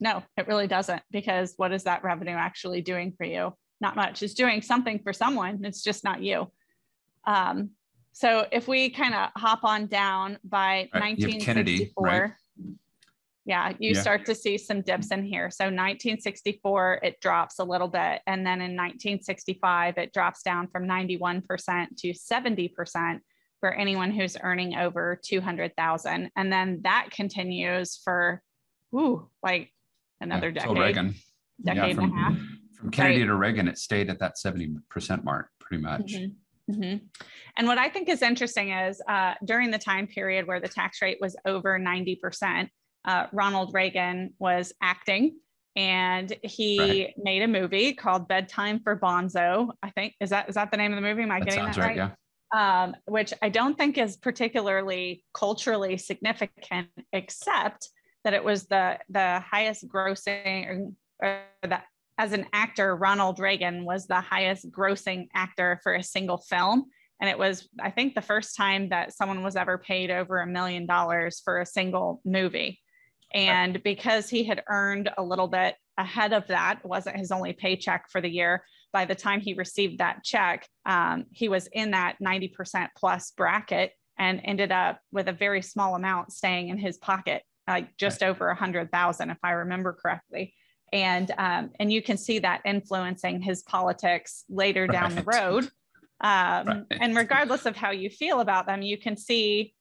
No, 0.00 0.22
it 0.36 0.48
really 0.48 0.66
doesn't 0.66 1.02
because 1.10 1.54
what 1.56 1.72
is 1.72 1.84
that 1.84 2.02
revenue 2.02 2.34
actually 2.34 2.82
doing 2.82 3.12
for 3.16 3.24
you? 3.24 3.54
Not 3.80 3.96
much. 3.96 4.22
It's 4.22 4.34
doing 4.34 4.62
something 4.62 5.00
for 5.02 5.12
someone. 5.12 5.64
It's 5.64 5.82
just 5.82 6.04
not 6.04 6.22
you. 6.22 6.50
Um, 7.26 7.70
so 8.12 8.46
if 8.52 8.68
we 8.68 8.90
kind 8.90 9.14
of 9.14 9.30
hop 9.36 9.64
on 9.64 9.86
down 9.86 10.38
by 10.44 10.88
right. 10.94 11.02
1964, 11.02 11.44
Kennedy, 11.44 11.92
right? 11.98 12.32
Yeah, 13.46 13.72
you 13.78 13.92
yeah. 13.92 14.00
start 14.00 14.24
to 14.26 14.34
see 14.34 14.56
some 14.56 14.80
dips 14.80 15.10
in 15.10 15.22
here. 15.22 15.50
So 15.50 15.64
1964, 15.64 17.00
it 17.02 17.20
drops 17.20 17.58
a 17.58 17.64
little 17.64 17.88
bit. 17.88 18.22
And 18.26 18.46
then 18.46 18.60
in 18.60 18.72
1965, 18.72 19.98
it 19.98 20.12
drops 20.14 20.42
down 20.42 20.68
from 20.68 20.86
91% 20.86 21.42
to 21.98 22.12
70% 22.12 23.20
for 23.60 23.74
anyone 23.74 24.10
who's 24.10 24.36
earning 24.42 24.76
over 24.76 25.20
200,000. 25.22 26.30
And 26.36 26.52
then 26.52 26.80
that 26.84 27.08
continues 27.10 28.00
for, 28.02 28.42
ooh, 28.94 29.28
like 29.42 29.70
another 30.20 30.48
yeah, 30.48 30.60
decade. 30.60 30.78
Reagan. 30.78 31.14
Decade 31.62 31.88
yeah, 31.88 31.94
from, 31.94 32.04
and 32.04 32.12
a 32.12 32.16
half. 32.16 32.38
From 32.78 32.90
Kennedy 32.90 33.20
right. 33.20 33.26
to 33.26 33.34
Reagan, 33.34 33.68
it 33.68 33.78
stayed 33.78 34.08
at 34.08 34.18
that 34.20 34.36
70% 34.42 35.22
mark 35.22 35.48
pretty 35.60 35.82
much. 35.82 36.14
Mm-hmm. 36.14 36.72
Mm-hmm. 36.72 37.06
And 37.58 37.66
what 37.66 37.76
I 37.76 37.90
think 37.90 38.08
is 38.08 38.22
interesting 38.22 38.72
is 38.72 39.02
uh, 39.06 39.34
during 39.44 39.70
the 39.70 39.78
time 39.78 40.06
period 40.06 40.46
where 40.46 40.60
the 40.60 40.68
tax 40.68 41.02
rate 41.02 41.18
was 41.20 41.36
over 41.44 41.78
90%, 41.78 42.68
uh, 43.04 43.26
Ronald 43.32 43.74
Reagan 43.74 44.34
was 44.38 44.72
acting 44.82 45.36
and 45.76 46.34
he 46.42 46.78
right. 46.78 47.14
made 47.16 47.42
a 47.42 47.48
movie 47.48 47.94
called 47.94 48.28
Bedtime 48.28 48.80
for 48.80 48.96
Bonzo. 48.96 49.70
I 49.82 49.90
think 49.90 50.14
is 50.20 50.30
that 50.30 50.48
is 50.48 50.54
that 50.54 50.70
the 50.70 50.76
name 50.76 50.92
of 50.92 50.96
the 50.96 51.02
movie? 51.02 51.22
Am 51.22 51.30
I 51.30 51.40
that 51.40 51.48
getting 51.48 51.64
that 51.64 51.76
right? 51.76 51.98
right? 51.98 52.10
Yeah. 52.10 52.10
Um, 52.54 52.94
which 53.06 53.32
I 53.42 53.48
don't 53.48 53.76
think 53.76 53.98
is 53.98 54.16
particularly 54.16 55.24
culturally 55.34 55.96
significant, 55.96 56.88
except 57.12 57.88
that 58.22 58.34
it 58.34 58.44
was 58.44 58.66
the 58.66 58.98
the 59.08 59.40
highest 59.40 59.88
grossing 59.88 60.94
or, 61.20 61.28
or 61.28 61.68
that 61.68 61.84
as 62.18 62.32
an 62.32 62.46
actor, 62.52 62.94
Ronald 62.94 63.40
Reagan 63.40 63.84
was 63.84 64.06
the 64.06 64.20
highest 64.20 64.70
grossing 64.70 65.26
actor 65.34 65.80
for 65.82 65.94
a 65.94 66.02
single 66.02 66.38
film. 66.38 66.84
And 67.20 67.28
it 67.28 67.38
was, 67.38 67.68
I 67.80 67.90
think, 67.90 68.14
the 68.14 68.22
first 68.22 68.56
time 68.56 68.90
that 68.90 69.14
someone 69.14 69.42
was 69.42 69.56
ever 69.56 69.78
paid 69.78 70.10
over 70.10 70.38
a 70.38 70.46
million 70.46 70.86
dollars 70.86 71.40
for 71.44 71.60
a 71.60 71.66
single 71.66 72.20
movie. 72.24 72.80
And 73.34 73.82
because 73.82 74.30
he 74.30 74.44
had 74.44 74.62
earned 74.68 75.10
a 75.18 75.22
little 75.22 75.48
bit 75.48 75.74
ahead 75.98 76.32
of 76.32 76.46
that, 76.46 76.84
wasn't 76.84 77.16
his 77.16 77.32
only 77.32 77.52
paycheck 77.52 78.08
for 78.10 78.20
the 78.20 78.30
year. 78.30 78.64
By 78.92 79.04
the 79.04 79.16
time 79.16 79.40
he 79.40 79.54
received 79.54 79.98
that 79.98 80.22
check, 80.22 80.68
um, 80.86 81.26
he 81.32 81.48
was 81.48 81.66
in 81.72 81.90
that 81.90 82.16
90% 82.24 82.88
plus 82.96 83.32
bracket 83.32 83.90
and 84.16 84.40
ended 84.44 84.70
up 84.70 85.00
with 85.10 85.28
a 85.28 85.32
very 85.32 85.62
small 85.62 85.96
amount 85.96 86.32
staying 86.32 86.68
in 86.68 86.78
his 86.78 86.96
pocket, 86.96 87.42
like 87.66 87.96
just 87.96 88.22
right. 88.22 88.28
over 88.28 88.48
a 88.48 88.54
hundred 88.54 88.92
thousand, 88.92 89.30
if 89.30 89.38
I 89.42 89.50
remember 89.50 89.92
correctly. 90.00 90.54
And 90.92 91.28
um, 91.36 91.70
and 91.80 91.92
you 91.92 92.02
can 92.02 92.16
see 92.16 92.38
that 92.38 92.62
influencing 92.64 93.40
his 93.42 93.64
politics 93.64 94.44
later 94.48 94.82
right. 94.82 94.92
down 94.92 95.14
the 95.14 95.22
road. 95.22 95.68
Um, 96.20 96.66
right. 96.66 96.84
And 96.90 97.16
regardless 97.16 97.66
of 97.66 97.76
how 97.76 97.90
you 97.90 98.08
feel 98.08 98.40
about 98.40 98.66
them, 98.66 98.80
you 98.80 98.96
can 98.96 99.14
see 99.16 99.74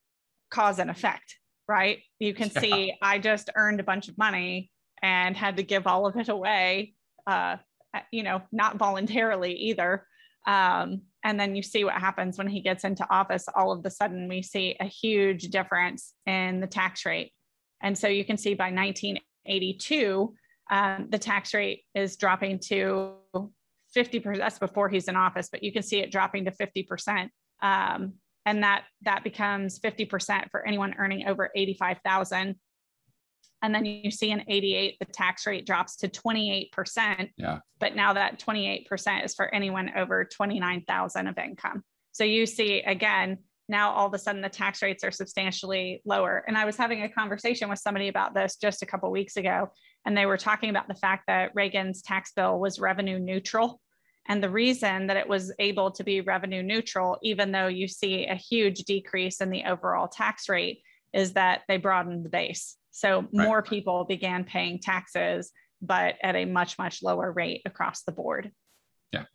cause 0.49 0.79
and 0.79 0.89
effect 0.89 1.37
right? 1.67 1.99
You 2.19 2.33
can 2.33 2.51
yeah. 2.53 2.61
see 2.61 2.93
I 3.01 3.19
just 3.19 3.49
earned 3.55 3.79
a 3.79 3.83
bunch 3.83 4.09
of 4.09 4.17
money 4.17 4.71
and 5.01 5.35
had 5.35 5.57
to 5.57 5.63
give 5.63 5.87
all 5.87 6.05
of 6.05 6.15
it 6.15 6.29
away, 6.29 6.93
uh, 7.27 7.57
you 8.11 8.23
know, 8.23 8.41
not 8.51 8.77
voluntarily 8.77 9.53
either. 9.53 10.07
Um, 10.45 11.01
and 11.23 11.39
then 11.39 11.55
you 11.55 11.63
see 11.63 11.83
what 11.83 11.93
happens 11.95 12.37
when 12.37 12.47
he 12.47 12.61
gets 12.61 12.83
into 12.83 13.09
office. 13.09 13.45
All 13.55 13.71
of 13.71 13.85
a 13.85 13.89
sudden, 13.89 14.27
we 14.27 14.41
see 14.41 14.75
a 14.79 14.85
huge 14.85 15.43
difference 15.43 16.13
in 16.25 16.59
the 16.59 16.67
tax 16.67 17.05
rate. 17.05 17.31
And 17.81 17.97
so 17.97 18.07
you 18.07 18.25
can 18.25 18.37
see 18.37 18.53
by 18.53 18.71
1982, 18.71 20.33
um, 20.71 21.07
the 21.09 21.19
tax 21.19 21.53
rate 21.53 21.83
is 21.95 22.15
dropping 22.17 22.59
to 22.59 23.13
50%. 23.95 24.37
That's 24.37 24.59
before 24.59 24.89
he's 24.89 25.07
in 25.07 25.15
office, 25.15 25.49
but 25.51 25.63
you 25.63 25.71
can 25.71 25.83
see 25.83 25.99
it 25.99 26.11
dropping 26.11 26.45
to 26.45 26.51
50%. 26.51 27.29
Um, 27.61 28.13
and 28.45 28.63
that 28.63 28.83
that 29.03 29.23
becomes 29.23 29.79
50% 29.79 30.49
for 30.51 30.65
anyone 30.65 30.95
earning 30.97 31.27
over 31.27 31.49
85,000. 31.55 32.55
And 33.61 33.73
then 33.73 33.85
you 33.85 34.11
see 34.11 34.31
in 34.31 34.43
88, 34.47 34.97
the 34.99 35.05
tax 35.05 35.47
rate 35.47 35.65
drops 35.65 35.95
to 35.97 36.09
28%. 36.09 37.29
Yeah. 37.37 37.59
But 37.79 37.95
now 37.95 38.13
that 38.13 38.39
28% 38.39 39.23
is 39.23 39.33
for 39.33 39.53
anyone 39.55 39.91
over 39.95 40.25
29,000 40.25 41.27
of 41.27 41.37
income. 41.37 41.83
So 42.11 42.25
you 42.25 42.45
see 42.45 42.81
again, 42.81 43.37
now 43.69 43.91
all 43.91 44.07
of 44.07 44.13
a 44.13 44.19
sudden 44.19 44.41
the 44.41 44.49
tax 44.49 44.81
rates 44.81 45.03
are 45.03 45.11
substantially 45.11 46.01
lower. 46.05 46.43
And 46.47 46.57
I 46.57 46.65
was 46.65 46.75
having 46.75 47.03
a 47.03 47.09
conversation 47.09 47.69
with 47.69 47.79
somebody 47.79 48.09
about 48.09 48.33
this 48.33 48.57
just 48.57 48.83
a 48.83 48.85
couple 48.85 49.09
weeks 49.11 49.37
ago, 49.37 49.71
and 50.05 50.17
they 50.17 50.25
were 50.25 50.37
talking 50.37 50.69
about 50.69 50.87
the 50.87 50.95
fact 50.95 51.23
that 51.27 51.51
Reagan's 51.55 52.01
tax 52.01 52.33
bill 52.33 52.59
was 52.59 52.79
revenue 52.79 53.19
neutral. 53.19 53.79
And 54.27 54.41
the 54.41 54.49
reason 54.49 55.07
that 55.07 55.17
it 55.17 55.27
was 55.27 55.53
able 55.59 55.91
to 55.91 56.03
be 56.03 56.21
revenue 56.21 56.63
neutral, 56.63 57.17
even 57.23 57.51
though 57.51 57.67
you 57.67 57.87
see 57.87 58.25
a 58.25 58.35
huge 58.35 58.83
decrease 58.83 59.41
in 59.41 59.49
the 59.49 59.65
overall 59.65 60.07
tax 60.07 60.47
rate, 60.47 60.81
is 61.13 61.33
that 61.33 61.61
they 61.67 61.77
broadened 61.77 62.23
the 62.23 62.29
base. 62.29 62.77
So 62.91 63.21
right. 63.21 63.33
more 63.33 63.61
people 63.61 64.05
began 64.05 64.43
paying 64.43 64.79
taxes, 64.79 65.51
but 65.81 66.15
at 66.23 66.35
a 66.35 66.45
much, 66.45 66.77
much 66.79 67.03
lower 67.03 67.31
rate 67.31 67.61
across 67.65 68.03
the 68.03 68.11
board. 68.11 68.51
Yeah. 69.11 69.25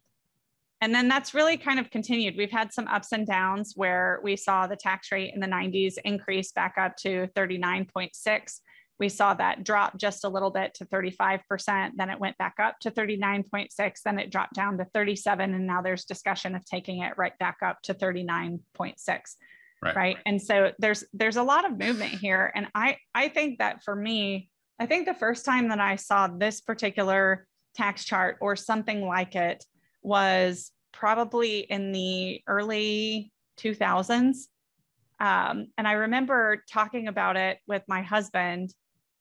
And 0.80 0.95
then 0.95 1.09
that's 1.09 1.35
really 1.35 1.57
kind 1.57 1.78
of 1.78 1.90
continued. 1.90 2.37
We've 2.37 2.50
had 2.50 2.73
some 2.73 2.88
ups 2.88 3.12
and 3.12 3.26
downs 3.26 3.75
where 3.76 4.21
we 4.23 4.37
saw 4.37 4.66
the 4.66 4.76
tax 4.76 5.12
rate 5.12 5.33
in 5.35 5.40
the 5.40 5.47
90s 5.47 5.95
increase 6.04 6.52
back 6.52 6.76
up 6.78 6.97
to 6.99 7.28
39.6 7.37 8.61
we 8.99 9.09
saw 9.09 9.35
that 9.35 9.64
drop 9.64 9.97
just 9.97 10.25
a 10.25 10.28
little 10.28 10.50
bit 10.50 10.75
to 10.75 10.85
35%. 10.85 11.93
Then 11.97 12.11
it 12.11 12.19
went 12.19 12.37
back 12.38 12.55
up 12.61 12.78
to 12.81 12.90
39.6. 12.90 14.02
Then 14.05 14.19
it 14.19 14.31
dropped 14.31 14.55
down 14.55 14.78
to 14.78 14.85
37. 14.87 15.55
And 15.55 15.67
now 15.67 15.83
there's 15.83 16.05
discussion 16.05 16.55
of 16.55 16.64
taking 16.64 17.02
it 17.02 17.14
right 17.17 17.38
back 17.38 17.59
up 17.64 17.81
to 17.83 17.95
39.6. 17.95 18.99
Right. 19.81 19.97
right. 19.97 20.17
And 20.26 20.43
so 20.43 20.73
there's 20.81 21.05
there's 21.12 21.37
a 21.37 21.43
lot 21.43 21.64
of 21.64 21.78
movement 21.78 22.12
here. 22.12 22.50
And 22.55 22.67
I 22.75 22.97
I 23.14 23.28
think 23.28 23.61
that 23.61 23.85
for 23.85 23.95
me, 23.95 24.50
I 24.81 24.87
think 24.87 25.07
the 25.07 25.14
first 25.14 25.45
time 25.45 25.69
that 25.69 25.78
I 25.78 25.95
saw 25.95 26.26
this 26.26 26.61
particular 26.61 27.47
tax 27.76 28.05
chart 28.05 28.38
or 28.40 28.57
something 28.57 29.07
like 29.07 29.37
it 29.37 29.64
was 30.02 30.73
probably 30.93 31.61
in 31.61 31.93
the 31.93 32.43
early 32.49 33.33
2000s. 33.61 34.47
Um, 35.21 35.69
and 35.76 35.87
I 35.87 35.93
remember 35.93 36.62
talking 36.71 37.07
about 37.09 37.37
it 37.37 37.59
with 37.67 37.83
my 37.87 38.02
husband 38.02 38.73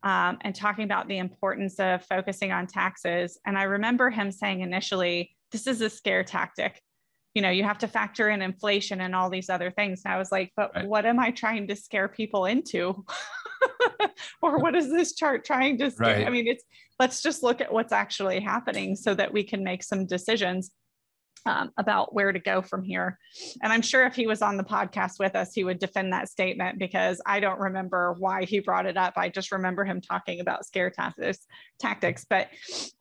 um, 0.03 0.37
and 0.41 0.55
talking 0.55 0.83
about 0.83 1.07
the 1.07 1.17
importance 1.17 1.79
of 1.79 2.05
focusing 2.05 2.51
on 2.51 2.67
taxes. 2.67 3.39
And 3.45 3.57
I 3.57 3.63
remember 3.63 4.09
him 4.09 4.31
saying 4.31 4.61
initially, 4.61 5.35
this 5.51 5.67
is 5.67 5.81
a 5.81 5.89
scare 5.89 6.23
tactic. 6.23 6.81
You 7.33 7.41
know, 7.41 7.49
you 7.49 7.63
have 7.63 7.77
to 7.79 7.87
factor 7.87 8.29
in 8.29 8.41
inflation 8.41 9.01
and 9.01 9.15
all 9.15 9.29
these 9.29 9.49
other 9.49 9.69
things. 9.71 10.01
And 10.05 10.13
I 10.13 10.17
was 10.17 10.31
like, 10.31 10.51
but 10.55 10.71
right. 10.75 10.87
what 10.87 11.05
am 11.05 11.19
I 11.19 11.31
trying 11.31 11.67
to 11.67 11.75
scare 11.75 12.07
people 12.07 12.45
into? 12.45 13.05
or 14.41 14.59
what 14.59 14.75
is 14.75 14.89
this 14.89 15.13
chart 15.13 15.45
trying 15.45 15.77
to 15.79 15.91
scare? 15.91 16.17
Right. 16.17 16.27
I 16.27 16.29
mean, 16.29 16.47
it's 16.47 16.63
let's 16.99 17.21
just 17.21 17.43
look 17.43 17.61
at 17.61 17.71
what's 17.71 17.93
actually 17.93 18.39
happening 18.39 18.95
so 18.95 19.13
that 19.13 19.31
we 19.31 19.43
can 19.43 19.63
make 19.63 19.83
some 19.83 20.05
decisions 20.05 20.71
um, 21.47 21.71
about 21.77 22.13
where 22.13 22.33
to 22.33 22.39
go 22.39 22.61
from 22.61 22.83
here. 22.83 23.17
And 23.63 23.71
I'm 23.71 23.81
sure 23.81 24.05
if 24.05 24.15
he 24.15 24.27
was 24.27 24.41
on 24.41 24.57
the 24.57 24.63
podcast 24.63 25.13
with 25.17 25.33
us, 25.33 25.53
he 25.53 25.63
would 25.63 25.79
defend 25.79 26.11
that 26.11 26.27
statement 26.27 26.77
because 26.77 27.21
I 27.25 27.39
don't 27.39 27.59
remember 27.59 28.15
why 28.19 28.43
he 28.43 28.59
brought 28.59 28.85
it 28.85 28.97
up. 28.97 29.13
I 29.15 29.29
just 29.29 29.53
remember 29.53 29.85
him 29.85 30.01
talking 30.01 30.41
about 30.41 30.65
scare 30.65 30.89
tactics. 30.89 31.45
Tactics, 31.79 32.25
but 32.29 32.49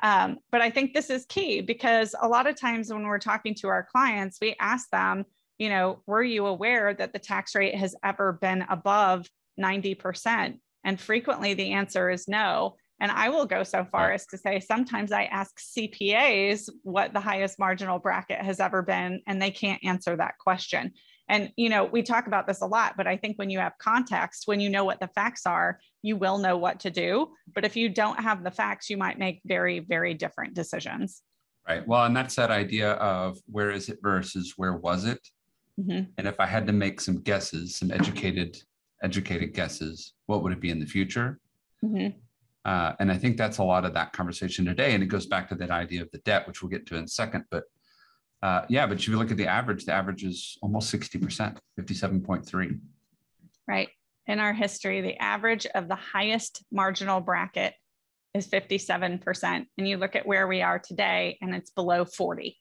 um, 0.02 0.38
but 0.52 0.60
I 0.60 0.70
think 0.70 0.94
this 0.94 1.10
is 1.10 1.26
key 1.26 1.60
because 1.60 2.14
a 2.20 2.28
lot 2.28 2.46
of 2.46 2.56
times 2.56 2.92
when 2.92 3.04
we're 3.04 3.18
talking 3.18 3.54
to 3.56 3.68
our 3.68 3.86
clients, 3.90 4.38
we 4.40 4.54
ask 4.60 4.88
them, 4.90 5.24
you 5.58 5.68
know, 5.68 6.02
were 6.06 6.22
you 6.22 6.46
aware 6.46 6.94
that 6.94 7.12
the 7.12 7.18
tax 7.18 7.54
rate 7.54 7.74
has 7.74 7.96
ever 8.04 8.32
been 8.32 8.64
above 8.68 9.26
90%? 9.58 10.58
And 10.84 11.00
frequently 11.00 11.54
the 11.54 11.72
answer 11.72 12.10
is 12.10 12.28
no. 12.28 12.76
And 13.00 13.12
I 13.12 13.28
will 13.28 13.44
go 13.44 13.62
so 13.62 13.84
far 13.84 14.12
as 14.12 14.26
to 14.26 14.38
say 14.38 14.58
sometimes 14.58 15.12
I 15.12 15.24
ask 15.24 15.58
CPAs 15.58 16.70
what 16.82 17.12
the 17.12 17.20
highest 17.20 17.58
marginal 17.58 17.98
bracket 17.98 18.40
has 18.40 18.58
ever 18.58 18.82
been, 18.82 19.20
and 19.26 19.40
they 19.40 19.50
can't 19.50 19.84
answer 19.84 20.16
that 20.16 20.38
question. 20.38 20.92
And, 21.28 21.52
you 21.56 21.68
know, 21.68 21.84
we 21.84 22.02
talk 22.02 22.26
about 22.26 22.46
this 22.46 22.62
a 22.62 22.66
lot, 22.66 22.94
but 22.96 23.06
I 23.06 23.16
think 23.16 23.36
when 23.36 23.50
you 23.50 23.58
have 23.58 23.72
context, 23.78 24.44
when 24.46 24.60
you 24.60 24.70
know 24.70 24.84
what 24.84 25.00
the 25.00 25.08
facts 25.08 25.44
are, 25.44 25.80
you 26.02 26.16
will 26.16 26.38
know 26.38 26.56
what 26.56 26.80
to 26.80 26.90
do. 26.90 27.32
But 27.52 27.64
if 27.64 27.76
you 27.76 27.88
don't 27.88 28.20
have 28.20 28.44
the 28.44 28.50
facts, 28.50 28.88
you 28.88 28.96
might 28.96 29.18
make 29.18 29.40
very, 29.44 29.80
very 29.80 30.14
different 30.14 30.54
decisions. 30.54 31.22
Right. 31.68 31.86
Well, 31.86 32.04
and 32.04 32.16
that's 32.16 32.36
that 32.36 32.52
idea 32.52 32.92
of 32.92 33.38
where 33.50 33.72
is 33.72 33.88
it 33.88 33.98
versus 34.00 34.54
where 34.56 34.74
was 34.74 35.04
it? 35.04 35.18
Mm-hmm. 35.80 36.10
And 36.16 36.28
if 36.28 36.38
I 36.38 36.46
had 36.46 36.66
to 36.68 36.72
make 36.72 37.00
some 37.00 37.20
guesses, 37.20 37.74
some 37.74 37.90
educated, 37.90 38.56
educated 39.02 39.52
guesses, 39.52 40.14
what 40.26 40.42
would 40.44 40.52
it 40.52 40.60
be 40.60 40.70
in 40.70 40.78
the 40.78 40.86
future? 40.86 41.40
Mm-hmm. 41.84 42.16
Uh, 42.66 42.92
and 42.98 43.12
I 43.12 43.16
think 43.16 43.36
that's 43.36 43.58
a 43.58 43.64
lot 43.64 43.84
of 43.84 43.94
that 43.94 44.12
conversation 44.12 44.64
today. 44.64 44.92
And 44.94 45.02
it 45.02 45.06
goes 45.06 45.26
back 45.26 45.48
to 45.50 45.54
that 45.54 45.70
idea 45.70 46.02
of 46.02 46.10
the 46.10 46.18
debt, 46.18 46.48
which 46.48 46.62
we'll 46.62 46.68
get 46.68 46.84
to 46.86 46.96
in 46.96 47.04
a 47.04 47.08
second. 47.08 47.44
But 47.48 47.62
uh, 48.42 48.62
yeah, 48.68 48.88
but 48.88 48.98
if 48.98 49.06
you 49.06 49.16
look 49.16 49.30
at 49.30 49.36
the 49.36 49.46
average, 49.46 49.84
the 49.84 49.92
average 49.92 50.24
is 50.24 50.58
almost 50.60 50.92
60%, 50.92 51.56
57.3. 51.78 52.80
Right. 53.68 53.88
In 54.26 54.40
our 54.40 54.52
history, 54.52 55.00
the 55.00 55.16
average 55.22 55.66
of 55.76 55.86
the 55.86 55.94
highest 55.94 56.64
marginal 56.72 57.20
bracket 57.20 57.74
is 58.34 58.48
57%. 58.48 59.66
And 59.78 59.88
you 59.88 59.96
look 59.96 60.16
at 60.16 60.26
where 60.26 60.48
we 60.48 60.60
are 60.62 60.80
today 60.80 61.38
and 61.40 61.54
it's 61.54 61.70
below 61.70 62.04
40. 62.04 62.58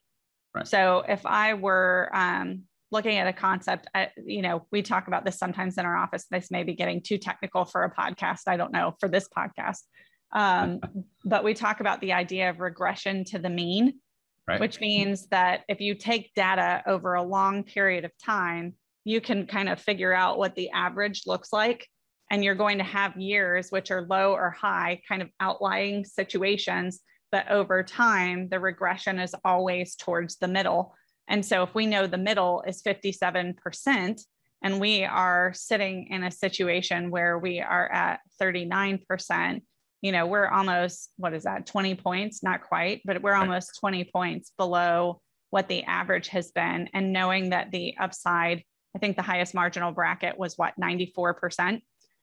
Right. 0.54 0.68
So 0.68 1.02
if 1.08 1.26
I 1.26 1.54
were 1.54 2.10
um, 2.14 2.62
looking 2.90 3.16
at 3.16 3.26
a 3.26 3.32
concept 3.32 3.88
I, 3.94 4.10
you 4.24 4.42
know 4.42 4.66
we 4.70 4.82
talk 4.82 5.08
about 5.08 5.24
this 5.24 5.38
sometimes 5.38 5.78
in 5.78 5.84
our 5.84 5.96
office 5.96 6.26
this 6.30 6.50
may 6.50 6.62
be 6.62 6.74
getting 6.74 7.00
too 7.02 7.18
technical 7.18 7.64
for 7.64 7.84
a 7.84 7.94
podcast 7.94 8.42
i 8.46 8.56
don't 8.56 8.72
know 8.72 8.94
for 9.00 9.08
this 9.08 9.28
podcast 9.36 9.80
um, 10.32 10.80
but 11.24 11.44
we 11.44 11.54
talk 11.54 11.80
about 11.80 12.00
the 12.00 12.12
idea 12.12 12.50
of 12.50 12.60
regression 12.60 13.24
to 13.24 13.38
the 13.38 13.50
mean 13.50 13.94
right. 14.48 14.60
which 14.60 14.80
means 14.80 15.26
that 15.28 15.62
if 15.68 15.80
you 15.80 15.94
take 15.94 16.34
data 16.34 16.82
over 16.86 17.14
a 17.14 17.22
long 17.22 17.64
period 17.64 18.04
of 18.04 18.12
time 18.24 18.74
you 19.04 19.20
can 19.20 19.46
kind 19.46 19.68
of 19.68 19.80
figure 19.80 20.12
out 20.12 20.38
what 20.38 20.54
the 20.54 20.70
average 20.70 21.22
looks 21.26 21.52
like 21.52 21.86
and 22.30 22.42
you're 22.42 22.56
going 22.56 22.78
to 22.78 22.84
have 22.84 23.16
years 23.16 23.70
which 23.70 23.90
are 23.90 24.06
low 24.08 24.32
or 24.32 24.50
high 24.50 25.00
kind 25.08 25.22
of 25.22 25.28
outlying 25.40 26.04
situations 26.04 27.00
but 27.32 27.48
over 27.50 27.82
time 27.82 28.48
the 28.48 28.60
regression 28.60 29.18
is 29.18 29.34
always 29.44 29.96
towards 29.96 30.36
the 30.36 30.48
middle 30.48 30.94
and 31.28 31.44
so 31.44 31.62
if 31.62 31.74
we 31.74 31.86
know 31.86 32.06
the 32.06 32.18
middle 32.18 32.62
is 32.66 32.82
57%, 32.82 34.20
and 34.62 34.80
we 34.80 35.04
are 35.04 35.52
sitting 35.54 36.08
in 36.08 36.24
a 36.24 36.30
situation 36.30 37.10
where 37.10 37.38
we 37.38 37.60
are 37.60 37.90
at 37.92 38.20
39%, 38.40 39.62
you 40.02 40.12
know, 40.12 40.26
we're 40.26 40.48
almost, 40.48 41.10
what 41.16 41.34
is 41.34 41.44
that, 41.44 41.66
20 41.66 41.94
points? 41.96 42.42
Not 42.42 42.62
quite, 42.62 43.02
but 43.04 43.22
we're 43.22 43.34
almost 43.34 43.78
20 43.80 44.04
points 44.12 44.52
below 44.56 45.20
what 45.50 45.68
the 45.68 45.84
average 45.84 46.28
has 46.28 46.50
been. 46.52 46.88
And 46.92 47.12
knowing 47.12 47.50
that 47.50 47.70
the 47.70 47.94
upside, 47.98 48.62
I 48.94 48.98
think 48.98 49.16
the 49.16 49.22
highest 49.22 49.54
marginal 49.54 49.92
bracket 49.92 50.38
was 50.38 50.56
what, 50.56 50.74
94%. 50.80 51.80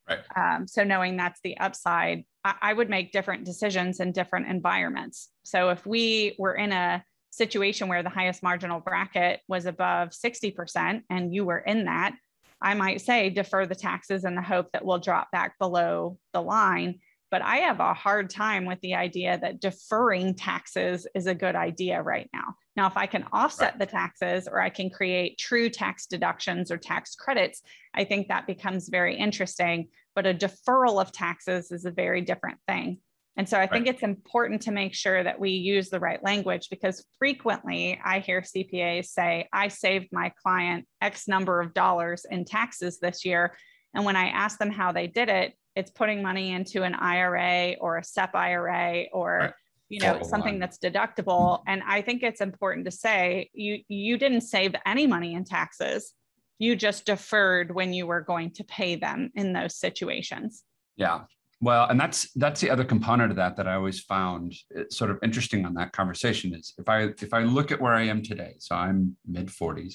Right. 0.08 0.18
Um, 0.36 0.66
so 0.66 0.84
knowing 0.84 1.16
that's 1.16 1.40
the 1.42 1.56
upside, 1.58 2.24
I, 2.44 2.54
I 2.60 2.72
would 2.72 2.90
make 2.90 3.12
different 3.12 3.44
decisions 3.44 4.00
in 4.00 4.12
different 4.12 4.48
environments. 4.48 5.30
So 5.44 5.70
if 5.70 5.86
we 5.86 6.36
were 6.38 6.54
in 6.54 6.72
a 6.72 7.02
situation 7.36 7.88
where 7.88 8.02
the 8.02 8.08
highest 8.08 8.42
marginal 8.42 8.80
bracket 8.80 9.40
was 9.48 9.66
above 9.66 10.10
60% 10.10 11.02
and 11.10 11.34
you 11.34 11.44
were 11.44 11.58
in 11.58 11.84
that, 11.86 12.14
I 12.60 12.74
might 12.74 13.00
say 13.00 13.30
defer 13.30 13.66
the 13.66 13.74
taxes 13.74 14.24
in 14.24 14.34
the 14.34 14.42
hope 14.42 14.72
that 14.72 14.84
we'll 14.84 14.98
drop 14.98 15.30
back 15.30 15.58
below 15.58 16.18
the 16.32 16.40
line. 16.40 17.00
But 17.30 17.42
I 17.42 17.56
have 17.58 17.80
a 17.80 17.94
hard 17.94 18.30
time 18.30 18.64
with 18.64 18.80
the 18.80 18.94
idea 18.94 19.38
that 19.38 19.60
deferring 19.60 20.34
taxes 20.34 21.06
is 21.14 21.26
a 21.26 21.34
good 21.34 21.56
idea 21.56 22.00
right 22.00 22.30
now. 22.32 22.54
Now, 22.76 22.86
if 22.86 22.96
I 22.96 23.06
can 23.06 23.24
offset 23.32 23.72
right. 23.72 23.80
the 23.80 23.86
taxes 23.86 24.48
or 24.48 24.60
I 24.60 24.70
can 24.70 24.88
create 24.88 25.38
true 25.38 25.68
tax 25.68 26.06
deductions 26.06 26.70
or 26.70 26.76
tax 26.76 27.14
credits, 27.14 27.62
I 27.92 28.04
think 28.04 28.28
that 28.28 28.46
becomes 28.46 28.88
very 28.88 29.16
interesting. 29.16 29.88
But 30.14 30.26
a 30.26 30.34
deferral 30.34 31.00
of 31.00 31.12
taxes 31.12 31.72
is 31.72 31.84
a 31.84 31.90
very 31.90 32.20
different 32.20 32.58
thing. 32.68 32.98
And 33.36 33.48
so 33.48 33.58
I 33.58 33.66
think 33.66 33.86
right. 33.86 33.94
it's 33.94 34.04
important 34.04 34.62
to 34.62 34.70
make 34.70 34.94
sure 34.94 35.22
that 35.22 35.40
we 35.40 35.50
use 35.50 35.90
the 35.90 35.98
right 35.98 36.22
language 36.22 36.68
because 36.70 37.04
frequently 37.18 38.00
I 38.04 38.20
hear 38.20 38.42
CPAs 38.42 39.06
say, 39.06 39.48
I 39.52 39.68
saved 39.68 40.08
my 40.12 40.32
client 40.40 40.86
X 41.00 41.26
number 41.26 41.60
of 41.60 41.74
dollars 41.74 42.24
in 42.30 42.44
taxes 42.44 43.00
this 43.00 43.24
year. 43.24 43.56
And 43.92 44.04
when 44.04 44.14
I 44.14 44.28
ask 44.28 44.58
them 44.58 44.70
how 44.70 44.92
they 44.92 45.08
did 45.08 45.28
it, 45.28 45.54
it's 45.74 45.90
putting 45.90 46.22
money 46.22 46.52
into 46.52 46.82
an 46.84 46.94
IRA 46.94 47.74
or 47.80 47.98
a 47.98 48.04
SEP 48.04 48.34
IRA 48.34 49.06
or 49.12 49.38
right. 49.38 49.52
you 49.88 50.00
know 50.00 50.22
something 50.22 50.58
that's 50.58 50.78
deductible. 50.78 51.58
Mm-hmm. 51.58 51.70
And 51.70 51.82
I 51.86 52.02
think 52.02 52.22
it's 52.22 52.40
important 52.40 52.84
to 52.86 52.92
say 52.92 53.50
you 53.52 53.80
you 53.88 54.16
didn't 54.16 54.42
save 54.42 54.74
any 54.86 55.06
money 55.06 55.34
in 55.34 55.44
taxes. 55.44 56.12
You 56.58 56.76
just 56.76 57.06
deferred 57.06 57.74
when 57.74 57.92
you 57.92 58.06
were 58.06 58.20
going 58.20 58.52
to 58.52 58.64
pay 58.64 58.94
them 58.94 59.30
in 59.34 59.52
those 59.52 59.76
situations. 59.76 60.62
Yeah. 60.96 61.22
Well, 61.64 61.86
and 61.88 61.98
that's 61.98 62.30
that's 62.34 62.60
the 62.60 62.68
other 62.68 62.84
component 62.84 63.30
of 63.30 63.38
that 63.38 63.56
that 63.56 63.66
I 63.66 63.76
always 63.76 64.00
found 64.00 64.54
sort 64.90 65.10
of 65.10 65.18
interesting 65.22 65.64
on 65.64 65.72
that 65.74 65.92
conversation 65.92 66.54
is 66.54 66.74
if 66.76 66.90
I 66.90 67.04
if 67.22 67.32
I 67.32 67.44
look 67.44 67.72
at 67.72 67.80
where 67.80 67.94
I 67.94 68.02
am 68.02 68.22
today, 68.22 68.56
so 68.58 68.74
I'm 68.74 69.16
mid 69.26 69.46
40s, 69.46 69.94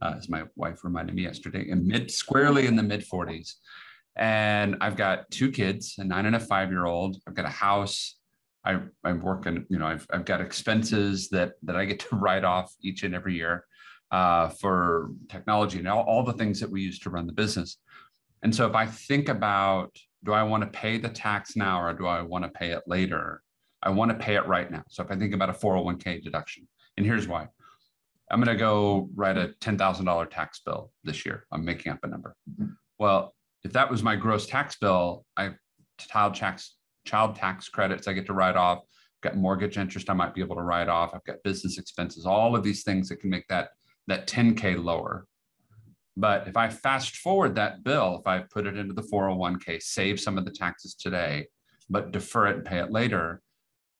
uh, 0.00 0.14
as 0.16 0.28
my 0.28 0.44
wife 0.54 0.84
reminded 0.84 1.16
me 1.16 1.22
yesterday, 1.22 1.70
and 1.72 1.84
mid 1.84 2.08
squarely 2.12 2.66
in 2.66 2.76
the 2.76 2.84
mid 2.84 3.04
40s, 3.04 3.54
and 4.14 4.76
I've 4.80 4.94
got 4.94 5.28
two 5.32 5.50
kids, 5.50 5.96
a 5.98 6.04
nine 6.04 6.26
and 6.26 6.36
a 6.36 6.40
five 6.40 6.70
year 6.70 6.86
old. 6.86 7.16
I've 7.26 7.34
got 7.34 7.46
a 7.46 7.60
house. 7.66 8.14
I, 8.64 8.78
I'm 9.02 9.20
working, 9.20 9.66
you 9.70 9.80
know, 9.80 9.86
I've, 9.88 10.06
I've 10.12 10.24
got 10.24 10.40
expenses 10.40 11.30
that 11.30 11.54
that 11.64 11.74
I 11.74 11.84
get 11.84 11.98
to 11.98 12.14
write 12.16 12.44
off 12.44 12.72
each 12.80 13.02
and 13.02 13.12
every 13.12 13.34
year 13.34 13.64
uh, 14.12 14.50
for 14.50 15.10
technology 15.28 15.80
and 15.80 15.88
all, 15.88 16.04
all 16.04 16.22
the 16.22 16.34
things 16.34 16.60
that 16.60 16.70
we 16.70 16.82
use 16.82 17.00
to 17.00 17.10
run 17.10 17.26
the 17.26 17.32
business. 17.32 17.78
And 18.44 18.54
so 18.54 18.68
if 18.68 18.76
I 18.76 18.86
think 18.86 19.28
about 19.28 19.98
do 20.24 20.32
I 20.32 20.42
want 20.42 20.62
to 20.62 20.68
pay 20.68 20.98
the 20.98 21.08
tax 21.08 21.56
now 21.56 21.80
or 21.80 21.92
do 21.92 22.06
I 22.06 22.22
want 22.22 22.44
to 22.44 22.50
pay 22.50 22.70
it 22.70 22.82
later? 22.86 23.42
I 23.82 23.90
want 23.90 24.10
to 24.10 24.16
pay 24.16 24.34
it 24.34 24.46
right 24.46 24.70
now. 24.70 24.82
So 24.88 25.02
if 25.02 25.10
I 25.10 25.16
think 25.16 25.34
about 25.34 25.50
a 25.50 25.52
401k 25.52 26.22
deduction, 26.22 26.66
and 26.96 27.06
here's 27.06 27.28
why. 27.28 27.46
I'm 28.30 28.42
going 28.42 28.54
to 28.54 28.60
go 28.60 29.08
write 29.14 29.38
a 29.38 29.54
$10,000 29.60 30.30
tax 30.30 30.60
bill 30.64 30.90
this 31.04 31.24
year. 31.24 31.46
I'm 31.52 31.64
making 31.64 31.92
up 31.92 32.00
a 32.02 32.08
number. 32.08 32.34
Mm-hmm. 32.50 32.72
Well, 32.98 33.34
if 33.64 33.72
that 33.72 33.90
was 33.90 34.02
my 34.02 34.16
gross 34.16 34.46
tax 34.46 34.76
bill, 34.76 35.24
I 35.36 35.54
child 35.98 36.34
tax 36.34 36.76
child 37.04 37.36
tax 37.36 37.68
credits 37.68 38.06
I 38.06 38.12
get 38.12 38.26
to 38.26 38.34
write 38.34 38.56
off. 38.56 38.78
I've 38.78 39.32
got 39.32 39.36
mortgage 39.36 39.78
interest 39.78 40.10
I 40.10 40.12
might 40.12 40.34
be 40.34 40.42
able 40.42 40.56
to 40.56 40.62
write 40.62 40.88
off. 40.88 41.14
I've 41.14 41.24
got 41.24 41.42
business 41.42 41.78
expenses, 41.78 42.26
all 42.26 42.54
of 42.54 42.62
these 42.62 42.82
things 42.82 43.08
that 43.08 43.20
can 43.20 43.30
make 43.30 43.46
that 43.48 43.70
that 44.06 44.26
10k 44.26 44.82
lower. 44.82 45.26
But 46.18 46.48
if 46.48 46.56
I 46.56 46.68
fast 46.68 47.16
forward 47.16 47.54
that 47.54 47.84
bill, 47.84 48.18
if 48.20 48.26
I 48.26 48.40
put 48.40 48.66
it 48.66 48.76
into 48.76 48.92
the 48.92 49.02
401k, 49.02 49.80
save 49.80 50.18
some 50.18 50.36
of 50.36 50.44
the 50.44 50.50
taxes 50.50 50.94
today, 50.94 51.46
but 51.88 52.10
defer 52.10 52.48
it 52.48 52.56
and 52.56 52.64
pay 52.64 52.78
it 52.78 52.90
later, 52.90 53.40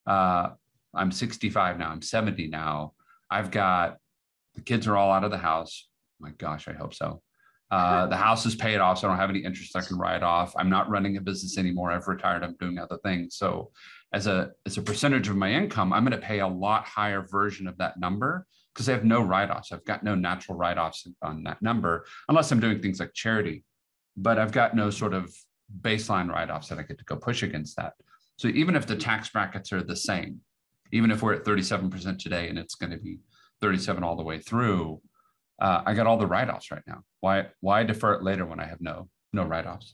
uh, 0.05 0.49
I'm 0.93 1.13
65 1.13 1.79
now, 1.79 1.89
I'm 1.89 2.01
70 2.01 2.47
now. 2.47 2.91
I've 3.31 3.51
got 3.51 3.97
the 4.55 4.61
kids 4.61 4.85
are 4.85 4.97
all 4.97 5.13
out 5.13 5.23
of 5.23 5.31
the 5.31 5.37
house. 5.37 5.87
My 6.19 6.31
gosh, 6.31 6.67
I 6.67 6.73
hope 6.73 6.93
so. 6.93 7.21
Uh, 7.71 8.07
the 8.07 8.17
house 8.17 8.45
is 8.45 8.55
paid 8.55 8.79
off, 8.79 8.97
so 8.97 9.07
I 9.07 9.11
don't 9.11 9.19
have 9.19 9.29
any 9.29 9.39
interest 9.39 9.77
I 9.77 9.81
can 9.81 9.97
write 9.97 10.23
off. 10.23 10.53
I'm 10.57 10.69
not 10.69 10.89
running 10.89 11.15
a 11.15 11.21
business 11.21 11.57
anymore. 11.57 11.91
I've 11.91 12.07
retired. 12.07 12.43
I'm 12.43 12.57
doing 12.59 12.79
other 12.79 12.97
things. 12.97 13.35
So, 13.35 13.71
as 14.11 14.25
a 14.25 14.49
as 14.65 14.77
a 14.77 14.81
percentage 14.81 15.29
of 15.29 15.37
my 15.37 15.53
income, 15.53 15.93
I'm 15.93 16.03
going 16.03 16.19
to 16.19 16.25
pay 16.25 16.39
a 16.39 16.47
lot 16.47 16.83
higher 16.85 17.21
version 17.21 17.67
of 17.67 17.77
that 17.77 17.99
number 17.99 18.47
because 18.79 18.87
I 18.87 18.93
have 18.93 19.03
no 19.03 19.21
write 19.21 19.49
offs. 19.49 19.73
I've 19.73 19.83
got 19.83 20.05
no 20.05 20.15
natural 20.15 20.57
write 20.57 20.77
offs 20.77 21.05
on 21.21 21.43
that 21.43 21.61
number 21.61 22.05
unless 22.29 22.49
I'm 22.49 22.61
doing 22.61 22.81
things 22.81 23.01
like 23.01 23.13
charity. 23.13 23.65
But 24.15 24.39
I've 24.39 24.53
got 24.53 24.73
no 24.73 24.89
sort 24.89 25.13
of 25.13 25.35
baseline 25.81 26.29
write 26.29 26.49
offs 26.49 26.69
that 26.69 26.79
I 26.79 26.83
get 26.83 26.97
to 26.97 27.03
go 27.03 27.17
push 27.17 27.43
against 27.43 27.75
that. 27.75 27.95
So 28.37 28.47
even 28.47 28.77
if 28.77 28.85
the 28.85 28.95
tax 28.95 29.27
brackets 29.27 29.73
are 29.73 29.83
the 29.83 29.97
same, 29.97 30.39
even 30.93 31.11
if 31.11 31.21
we're 31.21 31.33
at 31.33 31.43
37% 31.43 32.19
today 32.19 32.47
and 32.47 32.57
it's 32.57 32.75
going 32.75 32.91
to 32.91 32.97
be 32.97 33.19
37 33.59 34.01
all 34.01 34.15
the 34.15 34.23
way 34.23 34.39
through, 34.39 35.01
uh, 35.61 35.81
I 35.85 35.93
got 35.93 36.07
all 36.07 36.15
the 36.15 36.25
write 36.25 36.49
offs 36.49 36.71
right 36.71 36.81
now. 36.87 37.03
Why 37.19 37.47
why 37.59 37.83
defer 37.83 38.13
it 38.13 38.23
later 38.23 38.45
when 38.45 38.61
I 38.61 38.65
have 38.65 38.79
no 38.79 39.09
no 39.33 39.43
write 39.43 39.67
offs? 39.67 39.93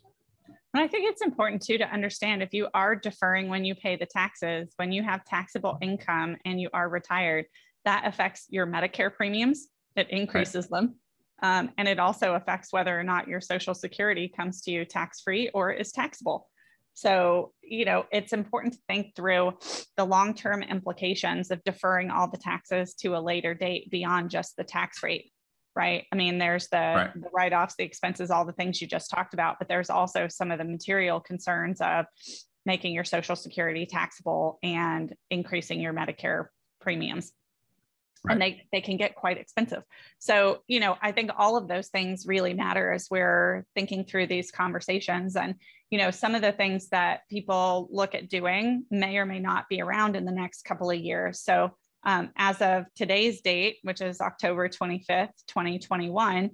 And 0.76 0.84
I 0.84 0.88
think 0.88 1.10
it's 1.10 1.24
important 1.24 1.64
too 1.64 1.80
to 1.80 1.92
understand 1.92 2.44
if 2.44 2.54
you 2.54 2.68
are 2.76 2.96
deferring 2.96 3.50
when 3.50 3.66
you 3.66 3.74
pay 3.74 3.96
the 3.96 4.06
taxes, 4.06 4.74
when 4.76 4.92
you 4.92 5.02
have 5.02 5.26
taxable 5.26 5.80
income 5.82 6.38
and 6.46 6.62
you 6.62 6.70
are 6.72 6.88
retired, 6.88 7.46
that 7.86 8.04
affects 8.06 8.46
your 8.50 8.68
Medicare 8.68 9.14
premiums. 9.14 9.68
It 9.96 10.10
increases 10.10 10.68
right. 10.72 10.82
them. 10.82 10.96
Um, 11.42 11.72
and 11.78 11.88
it 11.88 12.00
also 12.00 12.36
affects 12.36 12.72
whether 12.72 12.98
or 12.98 13.04
not 13.04 13.28
your 13.28 13.42
Social 13.42 13.74
Security 13.74 14.32
comes 14.36 14.62
to 14.62 14.72
you 14.72 14.86
tax 14.86 15.22
free 15.22 15.50
or 15.54 15.72
is 15.72 15.92
taxable. 15.92 16.48
So, 16.94 17.52
you 17.62 17.84
know, 17.84 18.06
it's 18.12 18.32
important 18.32 18.74
to 18.74 18.80
think 18.88 19.16
through 19.16 19.54
the 19.98 20.06
long 20.06 20.34
term 20.34 20.64
implications 20.64 21.52
of 21.52 21.64
deferring 21.66 22.10
all 22.10 22.30
the 22.30 22.38
taxes 22.38 22.94
to 23.02 23.18
a 23.18 23.20
later 23.20 23.54
date 23.54 23.92
beyond 23.92 24.30
just 24.30 24.56
the 24.56 24.64
tax 24.64 25.04
rate, 25.04 25.30
right? 25.76 26.06
I 26.12 26.16
mean, 26.16 26.38
there's 26.38 26.70
the, 26.70 26.78
right. 26.78 27.14
the 27.14 27.30
write 27.34 27.52
offs, 27.52 27.76
the 27.78 27.84
expenses, 27.84 28.32
all 28.32 28.46
the 28.46 28.54
things 28.54 28.82
you 28.82 28.88
just 28.88 29.12
talked 29.12 29.34
about, 29.34 29.58
but 29.60 29.68
there's 29.68 29.90
also 29.90 30.30
some 30.30 30.52
of 30.52 30.58
the 30.58 30.64
material 30.64 31.20
concerns 31.20 31.82
of 31.82 32.06
making 32.66 32.94
your 32.94 33.04
Social 33.04 33.36
Security 33.36 33.86
taxable 33.86 34.58
and 34.64 35.14
increasing 35.30 35.82
your 35.82 35.94
Medicare 35.94 36.46
premiums 36.80 37.34
right. 38.26 38.34
and 38.34 38.42
they 38.42 38.62
they 38.72 38.82
can 38.82 38.98
get 38.98 39.16
quite 39.16 39.38
expensive 39.38 39.84
so 40.20 40.60
you 40.68 40.80
know 40.80 40.98
i 41.02 41.12
think 41.12 41.32
all 41.38 41.58
of 41.58 41.68
those 41.68 41.88
things 41.90 42.26
really 42.26 42.54
matter 42.54 42.92
as 42.92 43.08
we're 43.10 43.66
thinking 43.76 44.04
through 44.04 44.28
these 44.28 44.52
conversations 44.52 45.36
and 45.36 45.56
you 45.90 45.98
know 45.98 46.12
some 46.12 46.36
of 46.36 46.42
the 46.42 46.52
things 46.52 46.90
that 46.90 47.22
people 47.30 47.88
look 47.92 48.16
at 48.16 48.30
doing 48.30 48.86
may 48.92 49.18
or 49.18 49.26
may 49.26 49.40
not 49.40 49.68
be 49.70 49.82
around 49.82 50.16
in 50.16 50.26
the 50.26 50.32
next 50.32 50.64
couple 50.64 50.90
of 50.90 50.98
years 50.98 51.42
so 51.42 51.72
um, 52.06 52.30
as 52.38 52.62
of 52.62 52.86
today's 52.96 53.42
date, 53.42 53.78
which 53.82 54.00
is 54.00 54.22
October 54.22 54.70
25th, 54.70 55.32
2021, 55.48 56.52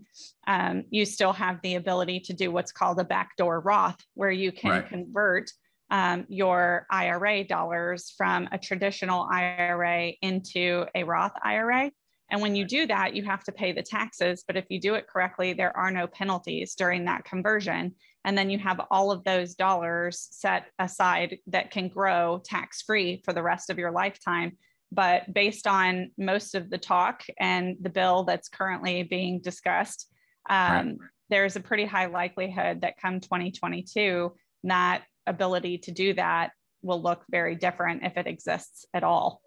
um, 0.48 0.86
you 0.90 1.06
still 1.06 1.34
have 1.34 1.60
the 1.62 1.76
ability 1.76 2.22
to 2.22 2.34
do 2.34 2.52
what's 2.52 2.72
called 2.72 3.00
a 3.00 3.04
backdoor 3.04 3.60
Roth, 3.60 4.00
where 4.14 4.32
you 4.32 4.54
can 4.54 4.72
right. 4.72 4.88
convert 4.88 5.52
um, 5.92 6.26
your 6.30 6.88
IRA 6.90 7.44
dollars 7.44 8.14
from 8.18 8.48
a 8.52 8.58
traditional 8.58 9.28
IRA 9.30 10.14
into 10.22 10.86
a 10.96 11.04
Roth 11.04 11.34
IRA. 11.44 11.92
And 12.32 12.42
when 12.42 12.56
you 12.56 12.66
do 12.66 12.88
that, 12.88 13.14
you 13.14 13.24
have 13.26 13.44
to 13.44 13.52
pay 13.52 13.74
the 13.74 13.84
taxes. 13.84 14.46
But 14.48 14.56
if 14.56 14.66
you 14.70 14.80
do 14.80 14.96
it 14.96 15.08
correctly, 15.08 15.52
there 15.52 15.76
are 15.76 15.92
no 15.92 16.08
penalties 16.08 16.76
during 16.76 17.06
that 17.06 17.26
conversion. 17.26 17.94
And 18.24 18.38
then 18.38 18.50
you 18.50 18.58
have 18.60 18.80
all 18.90 19.12
of 19.12 19.26
those 19.26 19.54
dollars 19.54 20.30
set 20.32 20.68
aside 20.80 21.40
that 21.48 21.72
can 21.72 21.90
grow 21.90 22.42
tax 22.44 22.82
free 22.84 23.22
for 23.26 23.34
the 23.34 23.44
rest 23.44 23.70
of 23.70 23.78
your 23.78 23.92
lifetime. 23.92 24.54
But 24.94 25.34
based 25.34 25.68
on 25.68 26.12
most 26.18 26.56
of 26.56 26.70
the 26.70 26.78
talk 26.78 27.24
and 27.38 27.76
the 27.82 27.90
bill 27.90 28.24
that's 28.24 28.48
currently 28.48 29.04
being 29.04 29.42
discussed, 29.42 30.08
um, 30.50 30.58
right. 30.58 30.98
there's 31.30 31.58
a 31.58 31.62
pretty 31.62 31.86
high 31.86 32.06
likelihood 32.06 32.82
that 32.82 32.98
come 32.98 33.20
2022, 33.20 34.34
that 34.64 35.04
ability 35.28 35.80
to 35.80 35.92
do 35.92 36.14
that 36.14 36.52
will 36.82 37.02
look 37.02 37.24
very 37.30 37.56
different 37.56 38.04
if 38.04 38.18
it 38.18 38.28
exists 38.28 38.86
at 38.94 39.04
all. 39.04 39.42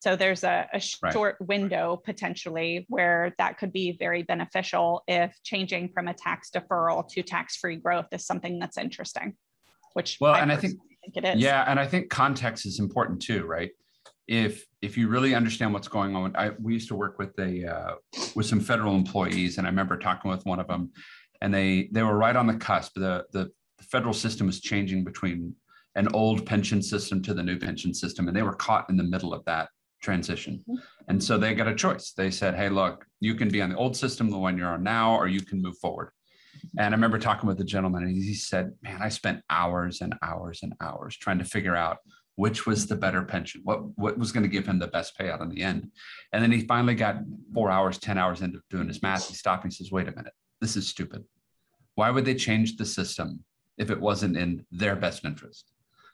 So 0.00 0.16
there's 0.16 0.44
a, 0.44 0.68
a 0.74 0.80
short 0.80 1.36
right. 1.40 1.48
window 1.48 1.98
potentially 2.04 2.84
where 2.90 3.34
that 3.38 3.56
could 3.56 3.72
be 3.72 3.96
very 3.98 4.22
beneficial 4.22 5.02
if 5.08 5.34
changing 5.44 5.92
from 5.94 6.08
a 6.08 6.12
tax 6.12 6.50
deferral 6.50 7.08
to 7.08 7.22
tax-free 7.22 7.76
growth 7.76 8.08
is 8.12 8.26
something 8.26 8.58
that's 8.58 8.76
interesting. 8.76 9.34
Which 9.94 10.18
well, 10.20 10.34
I 10.34 10.40
and 10.40 10.52
I 10.52 10.56
think, 10.56 10.74
think 11.04 11.24
it 11.24 11.36
is. 11.36 11.42
Yeah, 11.42 11.64
and 11.66 11.80
I 11.80 11.86
think 11.86 12.10
context 12.10 12.66
is 12.66 12.80
important 12.80 13.22
too, 13.22 13.46
right? 13.46 13.70
If 14.28 14.66
if 14.82 14.98
you 14.98 15.08
really 15.08 15.34
understand 15.34 15.72
what's 15.72 15.88
going 15.88 16.14
on, 16.16 16.36
I 16.36 16.50
we 16.60 16.74
used 16.74 16.88
to 16.88 16.94
work 16.94 17.18
with 17.18 17.38
a 17.38 17.64
uh, 17.64 17.94
with 18.34 18.44
some 18.44 18.60
federal 18.60 18.94
employees, 18.96 19.56
and 19.56 19.66
I 19.66 19.70
remember 19.70 19.96
talking 19.96 20.30
with 20.30 20.44
one 20.44 20.60
of 20.60 20.66
them, 20.66 20.90
and 21.40 21.54
they 21.54 21.88
they 21.92 22.02
were 22.02 22.16
right 22.16 22.36
on 22.36 22.46
the 22.46 22.56
cusp. 22.56 22.92
The 22.94 23.24
the 23.32 23.52
the 23.84 23.90
federal 23.90 24.14
system 24.14 24.46
was 24.46 24.60
changing 24.60 25.04
between 25.04 25.54
an 25.94 26.08
old 26.14 26.44
pension 26.44 26.82
system 26.82 27.22
to 27.22 27.34
the 27.34 27.42
new 27.42 27.58
pension 27.58 27.94
system, 27.94 28.26
and 28.26 28.36
they 28.36 28.42
were 28.42 28.54
caught 28.54 28.88
in 28.90 28.96
the 28.96 29.04
middle 29.04 29.32
of 29.32 29.44
that 29.44 29.68
transition. 30.02 30.64
Mm-hmm. 30.68 30.76
And 31.08 31.22
so 31.22 31.38
they 31.38 31.54
got 31.54 31.68
a 31.68 31.74
choice. 31.74 32.12
They 32.12 32.30
said, 32.30 32.54
hey, 32.54 32.68
look, 32.68 33.04
you 33.20 33.34
can 33.34 33.48
be 33.48 33.62
on 33.62 33.70
the 33.70 33.76
old 33.76 33.96
system, 33.96 34.30
the 34.30 34.38
one 34.38 34.58
you're 34.58 34.68
on 34.68 34.82
now, 34.82 35.16
or 35.16 35.28
you 35.28 35.40
can 35.40 35.62
move 35.62 35.78
forward. 35.78 36.10
And 36.78 36.94
I 36.94 36.96
remember 36.96 37.18
talking 37.18 37.46
with 37.46 37.58
the 37.58 37.64
gentleman, 37.64 38.04
and 38.04 38.16
he 38.16 38.34
said, 38.34 38.72
man, 38.82 39.00
I 39.02 39.08
spent 39.08 39.42
hours 39.50 40.00
and 40.00 40.14
hours 40.22 40.60
and 40.62 40.74
hours 40.80 41.16
trying 41.16 41.38
to 41.38 41.44
figure 41.44 41.76
out 41.76 41.98
which 42.36 42.66
was 42.66 42.88
the 42.88 42.96
better 42.96 43.22
pension, 43.22 43.60
what, 43.62 43.96
what 43.96 44.18
was 44.18 44.32
going 44.32 44.42
to 44.42 44.48
give 44.48 44.66
him 44.66 44.80
the 44.80 44.88
best 44.88 45.16
payout 45.16 45.40
in 45.40 45.48
the 45.50 45.62
end. 45.62 45.88
And 46.32 46.42
then 46.42 46.50
he 46.50 46.62
finally 46.62 46.96
got 46.96 47.18
four 47.54 47.70
hours, 47.70 47.98
10 47.98 48.18
hours 48.18 48.40
into 48.40 48.60
doing 48.70 48.88
his 48.88 49.02
math. 49.02 49.28
He 49.28 49.34
stopped 49.34 49.62
and 49.62 49.72
he 49.72 49.76
says, 49.76 49.92
wait 49.92 50.08
a 50.08 50.10
minute, 50.10 50.32
this 50.60 50.76
is 50.76 50.88
stupid. 50.88 51.22
Why 51.94 52.10
would 52.10 52.24
they 52.24 52.34
change 52.34 52.76
the 52.76 52.84
system 52.84 53.44
if 53.78 53.90
it 53.90 54.00
wasn't 54.00 54.36
in 54.36 54.64
their 54.70 54.96
best 54.96 55.24
interest. 55.24 55.70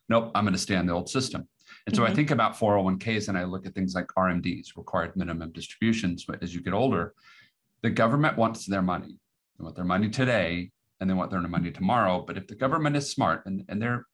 Nope, 0.08 0.32
I'm 0.34 0.44
going 0.44 0.54
to 0.54 0.58
stay 0.58 0.76
on 0.76 0.86
the 0.86 0.92
old 0.92 1.08
system. 1.08 1.48
And 1.86 1.94
so 1.94 2.02
mm-hmm. 2.02 2.12
I 2.12 2.14
think 2.14 2.30
about 2.30 2.56
401ks 2.56 3.28
and 3.28 3.38
I 3.38 3.44
look 3.44 3.66
at 3.66 3.74
things 3.74 3.94
like 3.94 4.08
RMDs, 4.08 4.76
required 4.76 5.16
minimum 5.16 5.52
distributions. 5.52 6.24
But 6.24 6.42
As 6.42 6.54
you 6.54 6.62
get 6.62 6.74
older, 6.74 7.14
the 7.82 7.90
government 7.90 8.36
wants 8.36 8.66
their 8.66 8.82
money. 8.82 9.18
They 9.58 9.64
want 9.64 9.76
their 9.76 9.84
money 9.84 10.10
today 10.10 10.70
and 11.00 11.08
they 11.08 11.14
want 11.14 11.30
their 11.30 11.40
money 11.40 11.70
tomorrow. 11.70 12.24
But 12.26 12.36
if 12.36 12.46
the 12.46 12.54
government 12.54 12.96
is 12.96 13.10
smart 13.10 13.46
and, 13.46 13.64
and 13.68 13.80
they're 13.80 14.04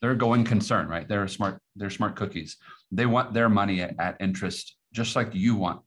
they're 0.00 0.12
a 0.12 0.16
going 0.16 0.44
concern, 0.44 0.86
right? 0.86 1.08
They're 1.08 1.26
smart, 1.26 1.60
they're 1.74 1.90
smart 1.90 2.14
cookies. 2.14 2.56
They 2.92 3.06
want 3.06 3.34
their 3.34 3.48
money 3.48 3.80
at, 3.80 3.98
at 3.98 4.16
interest, 4.20 4.76
just 4.92 5.16
like 5.16 5.34
you 5.34 5.56
want 5.56 5.80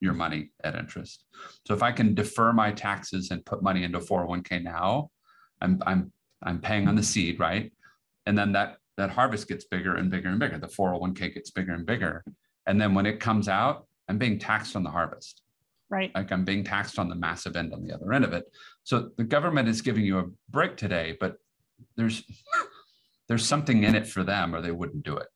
your 0.00 0.12
money 0.12 0.50
at 0.62 0.74
interest. 0.74 1.24
So 1.66 1.72
if 1.72 1.82
I 1.82 1.90
can 1.90 2.14
defer 2.14 2.52
my 2.52 2.72
taxes 2.72 3.30
and 3.30 3.44
put 3.44 3.62
money 3.62 3.84
into 3.84 4.00
401k 4.00 4.62
now, 4.62 5.10
I'm 5.62 5.82
I'm 5.86 6.12
I'm 6.44 6.60
paying 6.60 6.88
on 6.88 6.96
the 6.96 7.02
seed, 7.02 7.40
right? 7.40 7.72
And 8.26 8.36
then 8.36 8.52
that 8.52 8.76
that 8.96 9.10
harvest 9.10 9.48
gets 9.48 9.64
bigger 9.64 9.96
and 9.96 10.10
bigger 10.10 10.28
and 10.28 10.38
bigger. 10.38 10.58
The 10.58 10.68
401k 10.68 11.34
gets 11.34 11.50
bigger 11.50 11.72
and 11.72 11.84
bigger. 11.84 12.24
And 12.66 12.80
then 12.80 12.94
when 12.94 13.06
it 13.06 13.20
comes 13.20 13.48
out, 13.48 13.86
I'm 14.08 14.18
being 14.18 14.38
taxed 14.38 14.76
on 14.76 14.84
the 14.84 14.90
harvest. 14.90 15.42
Right. 15.90 16.12
Like 16.14 16.32
I'm 16.32 16.44
being 16.44 16.64
taxed 16.64 16.98
on 16.98 17.08
the 17.08 17.14
massive 17.14 17.56
end 17.56 17.72
on 17.72 17.84
the 17.84 17.92
other 17.92 18.12
end 18.12 18.24
of 18.24 18.32
it. 18.32 18.44
So 18.84 19.10
the 19.16 19.24
government 19.24 19.68
is 19.68 19.82
giving 19.82 20.04
you 20.04 20.18
a 20.18 20.24
break 20.48 20.76
today, 20.76 21.16
but 21.18 21.36
there's 21.96 22.24
there's 23.28 23.46
something 23.46 23.84
in 23.84 23.94
it 23.94 24.06
for 24.06 24.22
them 24.22 24.54
or 24.54 24.60
they 24.60 24.70
wouldn't 24.70 25.04
do 25.04 25.16
it. 25.16 25.28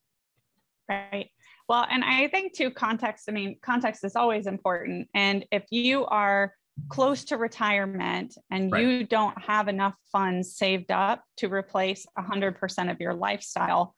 Right. 0.87 1.29
Well, 1.67 1.85
and 1.89 2.03
I 2.03 2.27
think 2.29 2.55
too, 2.55 2.71
context, 2.71 3.25
I 3.29 3.31
mean, 3.31 3.57
context 3.61 4.03
is 4.03 4.15
always 4.15 4.47
important. 4.47 5.07
And 5.13 5.45
if 5.51 5.65
you 5.69 6.05
are 6.05 6.53
close 6.87 7.23
to 7.25 7.37
retirement 7.37 8.35
and 8.51 8.71
right. 8.71 8.81
you 8.81 9.05
don't 9.05 9.39
have 9.41 9.67
enough 9.67 9.95
funds 10.11 10.55
saved 10.55 10.91
up 10.91 11.23
to 11.37 11.47
replace 11.47 12.05
100% 12.17 12.91
of 12.91 12.99
your 12.99 13.13
lifestyle, 13.13 13.95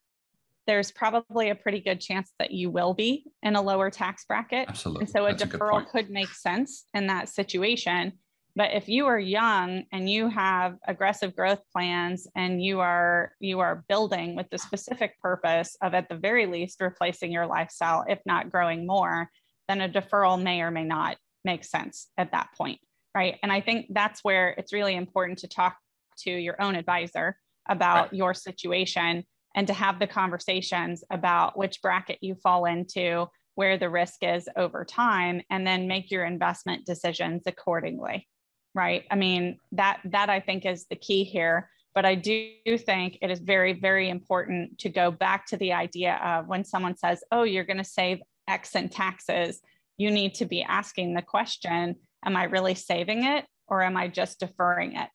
there's 0.67 0.91
probably 0.91 1.49
a 1.49 1.55
pretty 1.55 1.79
good 1.79 1.99
chance 1.99 2.31
that 2.39 2.51
you 2.51 2.69
will 2.69 2.93
be 2.93 3.25
in 3.43 3.55
a 3.55 3.61
lower 3.61 3.89
tax 3.89 4.25
bracket. 4.25 4.69
Absolutely. 4.69 5.01
And 5.01 5.09
so 5.09 5.25
a 5.25 5.33
That's 5.33 5.43
deferral 5.43 5.83
a 5.83 5.85
could 5.85 6.09
make 6.09 6.29
sense 6.29 6.85
in 6.93 7.07
that 7.07 7.29
situation. 7.29 8.13
But 8.55 8.71
if 8.73 8.89
you 8.89 9.05
are 9.07 9.19
young 9.19 9.83
and 9.93 10.09
you 10.09 10.27
have 10.27 10.75
aggressive 10.85 11.35
growth 11.35 11.61
plans 11.71 12.27
and 12.35 12.61
you 12.61 12.81
are 12.81 13.31
you 13.39 13.61
are 13.61 13.85
building 13.87 14.35
with 14.35 14.49
the 14.49 14.57
specific 14.57 15.19
purpose 15.21 15.77
of 15.81 15.93
at 15.93 16.09
the 16.09 16.17
very 16.17 16.45
least 16.45 16.81
replacing 16.81 17.31
your 17.31 17.47
lifestyle, 17.47 18.03
if 18.07 18.19
not 18.25 18.51
growing 18.51 18.85
more, 18.85 19.29
then 19.69 19.81
a 19.81 19.87
deferral 19.87 20.41
may 20.41 20.61
or 20.61 20.69
may 20.69 20.83
not 20.83 21.17
make 21.43 21.63
sense 21.63 22.07
at 22.17 22.31
that 22.31 22.49
point. 22.57 22.79
Right. 23.15 23.37
And 23.43 23.51
I 23.51 23.61
think 23.61 23.87
that's 23.89 24.23
where 24.23 24.49
it's 24.57 24.71
really 24.71 24.95
important 24.95 25.39
to 25.39 25.47
talk 25.47 25.77
to 26.19 26.31
your 26.31 26.61
own 26.61 26.75
advisor 26.75 27.35
about 27.67 28.03
right. 28.03 28.13
your 28.13 28.33
situation 28.33 29.25
and 29.55 29.67
to 29.67 29.73
have 29.73 29.99
the 29.99 30.07
conversations 30.07 31.03
about 31.11 31.57
which 31.57 31.81
bracket 31.81 32.19
you 32.21 32.35
fall 32.35 32.65
into, 32.65 33.27
where 33.55 33.77
the 33.77 33.89
risk 33.89 34.23
is 34.23 34.47
over 34.55 34.85
time, 34.85 35.41
and 35.49 35.67
then 35.67 35.87
make 35.87 36.09
your 36.09 36.23
investment 36.23 36.85
decisions 36.85 37.43
accordingly. 37.45 38.27
Right. 38.73 39.03
I 39.11 39.15
mean, 39.15 39.57
that 39.73 39.99
that 40.05 40.29
I 40.29 40.39
think 40.39 40.65
is 40.65 40.85
the 40.89 40.95
key 40.95 41.25
here. 41.25 41.69
But 41.93 42.05
I 42.05 42.15
do 42.15 42.53
think 42.77 43.17
it 43.21 43.29
is 43.29 43.39
very, 43.39 43.73
very 43.73 44.07
important 44.07 44.79
to 44.79 44.89
go 44.89 45.11
back 45.11 45.45
to 45.47 45.57
the 45.57 45.73
idea 45.73 46.15
of 46.23 46.47
when 46.47 46.63
someone 46.63 46.95
says, 46.95 47.21
oh, 47.33 47.43
you're 47.43 47.65
going 47.65 47.75
to 47.77 47.83
save 47.83 48.21
X 48.47 48.75
in 48.75 48.87
taxes, 48.87 49.59
you 49.97 50.11
need 50.11 50.35
to 50.35 50.45
be 50.45 50.63
asking 50.63 51.13
the 51.13 51.21
question, 51.21 51.95
am 52.25 52.35
I 52.35 52.45
really 52.45 52.75
saving 52.75 53.25
it 53.25 53.45
or 53.67 53.81
am 53.83 53.97
I 53.97 54.07
just 54.07 54.39
deferring 54.39 54.95
it? 54.95 55.09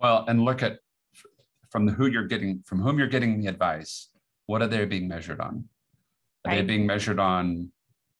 Well, 0.00 0.24
and 0.26 0.44
look 0.44 0.62
at 0.62 0.78
from 1.74 1.86
the 1.86 1.92
who 1.92 2.06
you're 2.06 2.28
getting 2.28 2.62
from 2.64 2.80
whom 2.80 3.00
you're 3.00 3.08
getting 3.08 3.40
the 3.40 3.48
advice 3.48 4.10
what 4.46 4.62
are 4.62 4.68
they 4.68 4.84
being 4.84 5.08
measured 5.08 5.40
on 5.40 5.64
are 6.44 6.52
right. 6.52 6.58
they 6.58 6.62
being 6.62 6.86
measured 6.86 7.18
on 7.18 7.68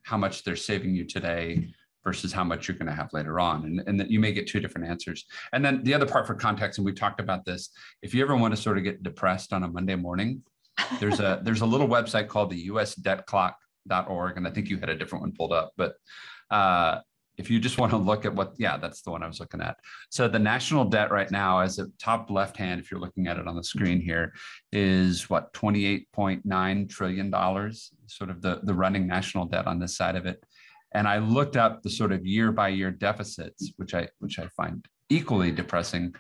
how 0.02 0.16
much 0.16 0.42
they're 0.42 0.56
saving 0.56 0.92
you 0.92 1.04
today 1.04 1.72
versus 2.02 2.32
how 2.32 2.42
much 2.42 2.66
you're 2.66 2.76
going 2.76 2.88
to 2.88 2.92
have 2.92 3.08
later 3.12 3.38
on 3.38 3.64
and, 3.64 3.80
and 3.86 4.00
that 4.00 4.10
you 4.10 4.18
may 4.18 4.32
get 4.32 4.48
two 4.48 4.58
different 4.58 4.88
answers 4.88 5.24
and 5.52 5.64
then 5.64 5.84
the 5.84 5.94
other 5.94 6.04
part 6.04 6.26
for 6.26 6.34
context 6.34 6.78
and 6.78 6.84
we 6.84 6.92
talked 6.92 7.20
about 7.20 7.44
this 7.44 7.70
if 8.02 8.12
you 8.12 8.20
ever 8.24 8.34
want 8.34 8.52
to 8.52 8.60
sort 8.60 8.76
of 8.76 8.82
get 8.82 9.04
depressed 9.04 9.52
on 9.52 9.62
a 9.62 9.68
monday 9.68 9.94
morning 9.94 10.42
there's 10.98 11.20
a 11.20 11.40
there's 11.44 11.60
a 11.60 11.66
little 11.66 11.86
website 11.86 12.26
called 12.26 12.50
the 12.50 12.56
us 12.56 12.96
debt 12.96 13.24
clock.org 13.88 14.36
and 14.36 14.46
i 14.46 14.50
think 14.50 14.68
you 14.68 14.78
had 14.78 14.88
a 14.88 14.96
different 14.96 15.22
one 15.22 15.32
pulled 15.32 15.52
up 15.52 15.72
but 15.76 15.94
uh, 16.50 17.00
if 17.36 17.50
you 17.50 17.58
just 17.58 17.78
want 17.80 17.90
to 17.90 17.96
look 17.96 18.24
at 18.24 18.34
what, 18.34 18.52
yeah, 18.58 18.76
that's 18.76 19.02
the 19.02 19.10
one 19.10 19.22
I 19.22 19.26
was 19.26 19.40
looking 19.40 19.60
at. 19.60 19.76
So 20.10 20.28
the 20.28 20.38
national 20.38 20.84
debt 20.84 21.10
right 21.10 21.30
now, 21.30 21.60
as 21.60 21.78
a 21.78 21.86
top 21.98 22.30
left 22.30 22.56
hand, 22.56 22.80
if 22.80 22.90
you're 22.90 23.00
looking 23.00 23.26
at 23.26 23.38
it 23.38 23.46
on 23.46 23.56
the 23.56 23.64
screen 23.64 24.00
here, 24.00 24.32
is 24.72 25.28
what 25.28 25.52
$28.9 25.52 26.88
trillion, 26.88 27.30
sort 28.06 28.30
of 28.30 28.42
the, 28.42 28.60
the 28.62 28.74
running 28.74 29.06
national 29.06 29.46
debt 29.46 29.66
on 29.66 29.78
this 29.78 29.96
side 29.96 30.16
of 30.16 30.26
it. 30.26 30.42
And 30.92 31.08
I 31.08 31.18
looked 31.18 31.56
up 31.56 31.82
the 31.82 31.90
sort 31.90 32.12
of 32.12 32.24
year 32.24 32.52
by 32.52 32.68
year 32.68 32.92
deficits, 32.92 33.72
which 33.78 33.94
I 33.94 34.08
which 34.20 34.38
I 34.38 34.46
find 34.56 34.86
equally 35.10 35.50
depressing. 35.50 36.14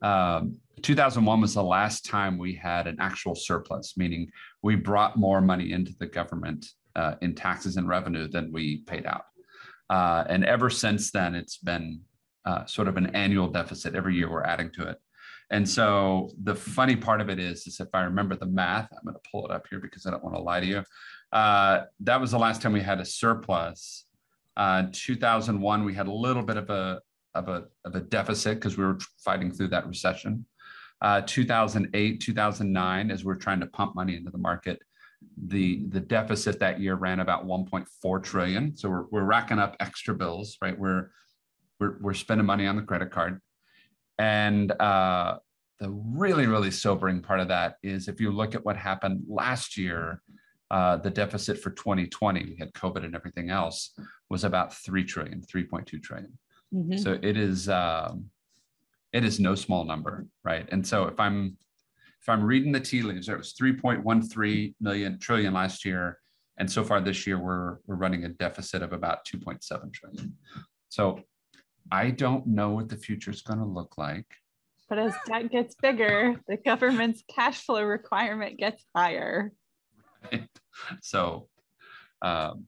Um, 0.00 0.58
2001 0.80 1.42
was 1.42 1.52
the 1.52 1.62
last 1.62 2.06
time 2.06 2.38
we 2.38 2.54
had 2.54 2.86
an 2.86 2.96
actual 3.00 3.34
surplus, 3.34 3.98
meaning 3.98 4.30
we 4.62 4.76
brought 4.76 5.18
more 5.18 5.42
money 5.42 5.72
into 5.72 5.92
the 5.98 6.06
government 6.06 6.64
uh, 6.96 7.14
in 7.22 7.34
taxes 7.34 7.76
and 7.76 7.88
revenue 7.88 8.28
than 8.28 8.52
we 8.52 8.78
paid 8.86 9.06
out. 9.06 9.24
Uh, 9.90 10.24
and 10.28 10.44
ever 10.44 10.70
since 10.70 11.10
then, 11.10 11.34
it's 11.34 11.58
been 11.58 12.00
uh, 12.44 12.64
sort 12.66 12.88
of 12.88 12.96
an 12.96 13.06
annual 13.14 13.48
deficit. 13.48 13.94
Every 13.94 14.14
year 14.14 14.30
we're 14.30 14.44
adding 14.44 14.70
to 14.72 14.88
it. 14.88 14.98
And 15.50 15.68
so 15.68 16.30
the 16.42 16.54
funny 16.54 16.96
part 16.96 17.20
of 17.20 17.28
it 17.28 17.38
is, 17.38 17.66
is 17.66 17.78
if 17.80 17.88
I 17.92 18.02
remember 18.02 18.34
the 18.34 18.46
math, 18.46 18.88
I'm 18.92 19.04
going 19.04 19.14
to 19.14 19.30
pull 19.30 19.44
it 19.44 19.50
up 19.50 19.66
here 19.68 19.78
because 19.78 20.06
I 20.06 20.10
don't 20.10 20.24
want 20.24 20.36
to 20.36 20.42
lie 20.42 20.60
to 20.60 20.66
you. 20.66 20.82
Uh, 21.32 21.82
that 22.00 22.20
was 22.20 22.30
the 22.30 22.38
last 22.38 22.62
time 22.62 22.72
we 22.72 22.80
had 22.80 23.00
a 23.00 23.04
surplus. 23.04 24.06
Uh, 24.56 24.84
2001, 24.92 25.84
we 25.84 25.94
had 25.94 26.06
a 26.06 26.12
little 26.12 26.42
bit 26.42 26.56
of 26.56 26.70
a 26.70 27.00
of 27.34 27.48
a 27.48 27.64
of 27.84 27.96
a 27.96 28.00
deficit 28.00 28.54
because 28.54 28.78
we 28.78 28.84
were 28.84 28.98
fighting 29.18 29.50
through 29.50 29.68
that 29.68 29.86
recession. 29.86 30.46
Uh, 31.02 31.20
2008, 31.26 32.20
2009, 32.20 33.10
as 33.10 33.24
we're 33.24 33.34
trying 33.34 33.60
to 33.60 33.66
pump 33.66 33.94
money 33.96 34.16
into 34.16 34.30
the 34.30 34.38
market, 34.38 34.80
the 35.36 35.84
the 35.88 36.00
deficit 36.00 36.60
that 36.60 36.80
year 36.80 36.94
ran 36.94 37.20
about 37.20 37.46
1.4 37.46 38.22
trillion. 38.22 38.76
So 38.76 38.88
we're, 38.88 39.04
we're 39.10 39.24
racking 39.24 39.58
up 39.58 39.76
extra 39.80 40.14
bills, 40.14 40.56
right? 40.60 40.78
We're 40.78 41.10
we're, 41.80 41.98
we're 42.00 42.14
spending 42.14 42.46
money 42.46 42.66
on 42.66 42.76
the 42.76 42.82
credit 42.82 43.10
card, 43.10 43.40
and 44.18 44.70
uh, 44.72 45.38
the 45.80 45.90
really 45.90 46.46
really 46.46 46.70
sobering 46.70 47.20
part 47.20 47.40
of 47.40 47.48
that 47.48 47.76
is 47.82 48.08
if 48.08 48.20
you 48.20 48.30
look 48.30 48.54
at 48.54 48.64
what 48.64 48.76
happened 48.76 49.24
last 49.28 49.76
year, 49.76 50.22
uh, 50.70 50.96
the 50.96 51.10
deficit 51.10 51.58
for 51.58 51.70
2020, 51.70 52.44
we 52.44 52.56
had 52.56 52.72
COVID 52.72 53.04
and 53.04 53.14
everything 53.14 53.50
else, 53.50 53.94
was 54.30 54.44
about 54.44 54.74
3 54.74 55.04
trillion, 55.04 55.40
3.2 55.42 56.02
trillion. 56.02 56.38
Mm-hmm. 56.72 56.96
So 56.96 57.18
it 57.22 57.36
is 57.36 57.68
um, 57.68 58.30
it 59.12 59.24
is 59.24 59.38
no 59.38 59.54
small 59.54 59.84
number, 59.84 60.26
right? 60.42 60.68
And 60.72 60.86
so 60.86 61.04
if 61.04 61.20
I'm 61.20 61.56
if 62.24 62.30
I'm 62.30 62.42
reading 62.42 62.72
the 62.72 62.80
tea 62.80 63.02
leaves, 63.02 63.28
it 63.28 63.36
was 63.36 63.52
3.13 63.52 64.74
million 64.80 65.18
trillion 65.18 65.52
last 65.52 65.84
year. 65.84 66.18
And 66.56 66.70
so 66.70 66.82
far 66.82 67.02
this 67.02 67.26
year, 67.26 67.38
we're, 67.38 67.76
we're 67.86 67.96
running 67.96 68.24
a 68.24 68.30
deficit 68.30 68.80
of 68.80 68.94
about 68.94 69.26
2.7 69.26 69.92
trillion. 69.92 70.34
So 70.88 71.20
I 71.92 72.10
don't 72.10 72.46
know 72.46 72.70
what 72.70 72.88
the 72.88 72.96
future 72.96 73.30
is 73.30 73.42
going 73.42 73.58
to 73.58 73.66
look 73.66 73.98
like. 73.98 74.24
But 74.88 75.00
as 75.00 75.12
debt 75.26 75.50
gets 75.50 75.74
bigger, 75.74 76.40
the 76.48 76.56
government's 76.56 77.22
cash 77.28 77.62
flow 77.62 77.82
requirement 77.82 78.56
gets 78.56 78.82
higher. 78.96 79.52
Right. 80.32 80.48
So 81.02 81.48
um, 82.20 82.64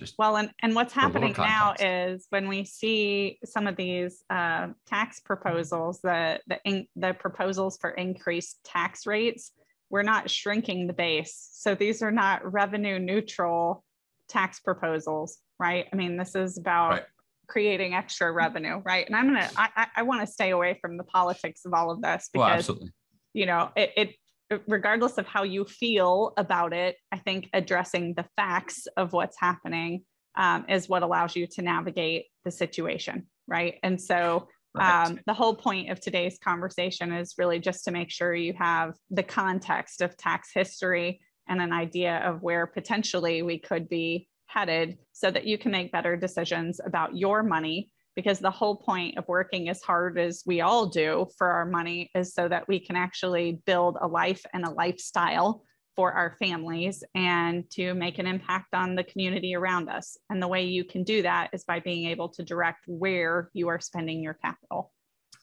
just 0.00 0.16
well 0.18 0.36
and, 0.36 0.50
and 0.62 0.74
what's 0.74 0.94
happening 0.94 1.34
now 1.36 1.74
is 1.78 2.26
when 2.30 2.48
we 2.48 2.64
see 2.64 3.38
some 3.44 3.66
of 3.66 3.76
these 3.76 4.24
uh, 4.30 4.68
tax 4.86 5.20
proposals 5.20 6.00
the 6.00 6.40
the, 6.48 6.58
in, 6.64 6.86
the 6.96 7.12
proposals 7.12 7.76
for 7.78 7.90
increased 7.90 8.58
tax 8.64 9.06
rates 9.06 9.52
we're 9.90 10.02
not 10.02 10.30
shrinking 10.30 10.86
the 10.86 10.92
base. 10.92 11.50
So 11.52 11.74
these 11.74 12.00
are 12.00 12.12
not 12.12 12.50
revenue 12.50 12.98
neutral 12.98 13.84
tax 14.28 14.58
proposals 14.58 15.38
right? 15.58 15.86
I 15.92 15.96
mean 15.96 16.16
this 16.16 16.34
is 16.34 16.56
about 16.56 16.90
right. 16.90 17.02
creating 17.46 17.94
extra 17.94 18.32
revenue 18.32 18.80
right? 18.84 19.06
And 19.06 19.14
i'm 19.14 19.26
gonna 19.26 19.50
i, 19.56 19.86
I 19.96 20.02
want 20.02 20.22
to 20.22 20.26
stay 20.26 20.50
away 20.50 20.78
from 20.80 20.96
the 20.96 21.04
politics 21.04 21.66
of 21.66 21.74
all 21.74 21.90
of 21.90 22.00
this 22.00 22.30
because 22.32 22.68
well, 22.68 22.88
you 23.34 23.46
know 23.46 23.70
it, 23.76 23.92
it 23.96 24.14
regardless 24.66 25.18
of 25.18 25.26
how 25.26 25.42
you 25.42 25.64
feel 25.64 26.32
about 26.36 26.72
it, 26.72 26.96
I 27.12 27.18
think 27.18 27.48
addressing 27.52 28.14
the 28.14 28.26
facts 28.36 28.86
of 28.96 29.12
what's 29.12 29.38
happening 29.38 30.04
um, 30.36 30.64
is 30.68 30.88
what 30.88 31.02
allows 31.02 31.36
you 31.36 31.46
to 31.52 31.62
navigate 31.62 32.26
the 32.44 32.50
situation, 32.50 33.26
right? 33.46 33.76
And 33.82 34.00
so 34.00 34.48
right. 34.74 35.06
Um, 35.06 35.18
the 35.26 35.34
whole 35.34 35.54
point 35.54 35.90
of 35.90 36.00
today's 36.00 36.38
conversation 36.38 37.12
is 37.12 37.34
really 37.38 37.58
just 37.58 37.84
to 37.84 37.90
make 37.90 38.10
sure 38.10 38.34
you 38.34 38.54
have 38.58 38.94
the 39.10 39.22
context 39.22 40.00
of 40.00 40.16
tax 40.16 40.50
history 40.54 41.20
and 41.48 41.60
an 41.60 41.72
idea 41.72 42.18
of 42.18 42.42
where 42.42 42.66
potentially 42.66 43.42
we 43.42 43.58
could 43.58 43.88
be 43.88 44.28
headed 44.46 44.98
so 45.12 45.30
that 45.30 45.46
you 45.46 45.58
can 45.58 45.72
make 45.72 45.92
better 45.92 46.16
decisions 46.16 46.80
about 46.84 47.16
your 47.16 47.42
money 47.42 47.90
because 48.16 48.38
the 48.38 48.50
whole 48.50 48.76
point 48.76 49.16
of 49.18 49.28
working 49.28 49.68
as 49.68 49.82
hard 49.82 50.18
as 50.18 50.42
we 50.46 50.60
all 50.60 50.86
do 50.86 51.26
for 51.38 51.48
our 51.48 51.66
money 51.66 52.10
is 52.14 52.34
so 52.34 52.48
that 52.48 52.66
we 52.68 52.80
can 52.80 52.96
actually 52.96 53.60
build 53.66 53.96
a 54.00 54.06
life 54.06 54.44
and 54.52 54.64
a 54.64 54.70
lifestyle 54.70 55.62
for 55.96 56.12
our 56.12 56.36
families 56.38 57.04
and 57.14 57.68
to 57.70 57.94
make 57.94 58.18
an 58.18 58.26
impact 58.26 58.74
on 58.74 58.94
the 58.94 59.04
community 59.04 59.54
around 59.54 59.88
us. 59.88 60.16
And 60.30 60.42
the 60.42 60.48
way 60.48 60.64
you 60.64 60.84
can 60.84 61.04
do 61.04 61.22
that 61.22 61.50
is 61.52 61.64
by 61.64 61.80
being 61.80 62.06
able 62.06 62.28
to 62.30 62.42
direct 62.42 62.84
where 62.86 63.50
you 63.52 63.68
are 63.68 63.80
spending 63.80 64.22
your 64.22 64.34
capital. 64.34 64.92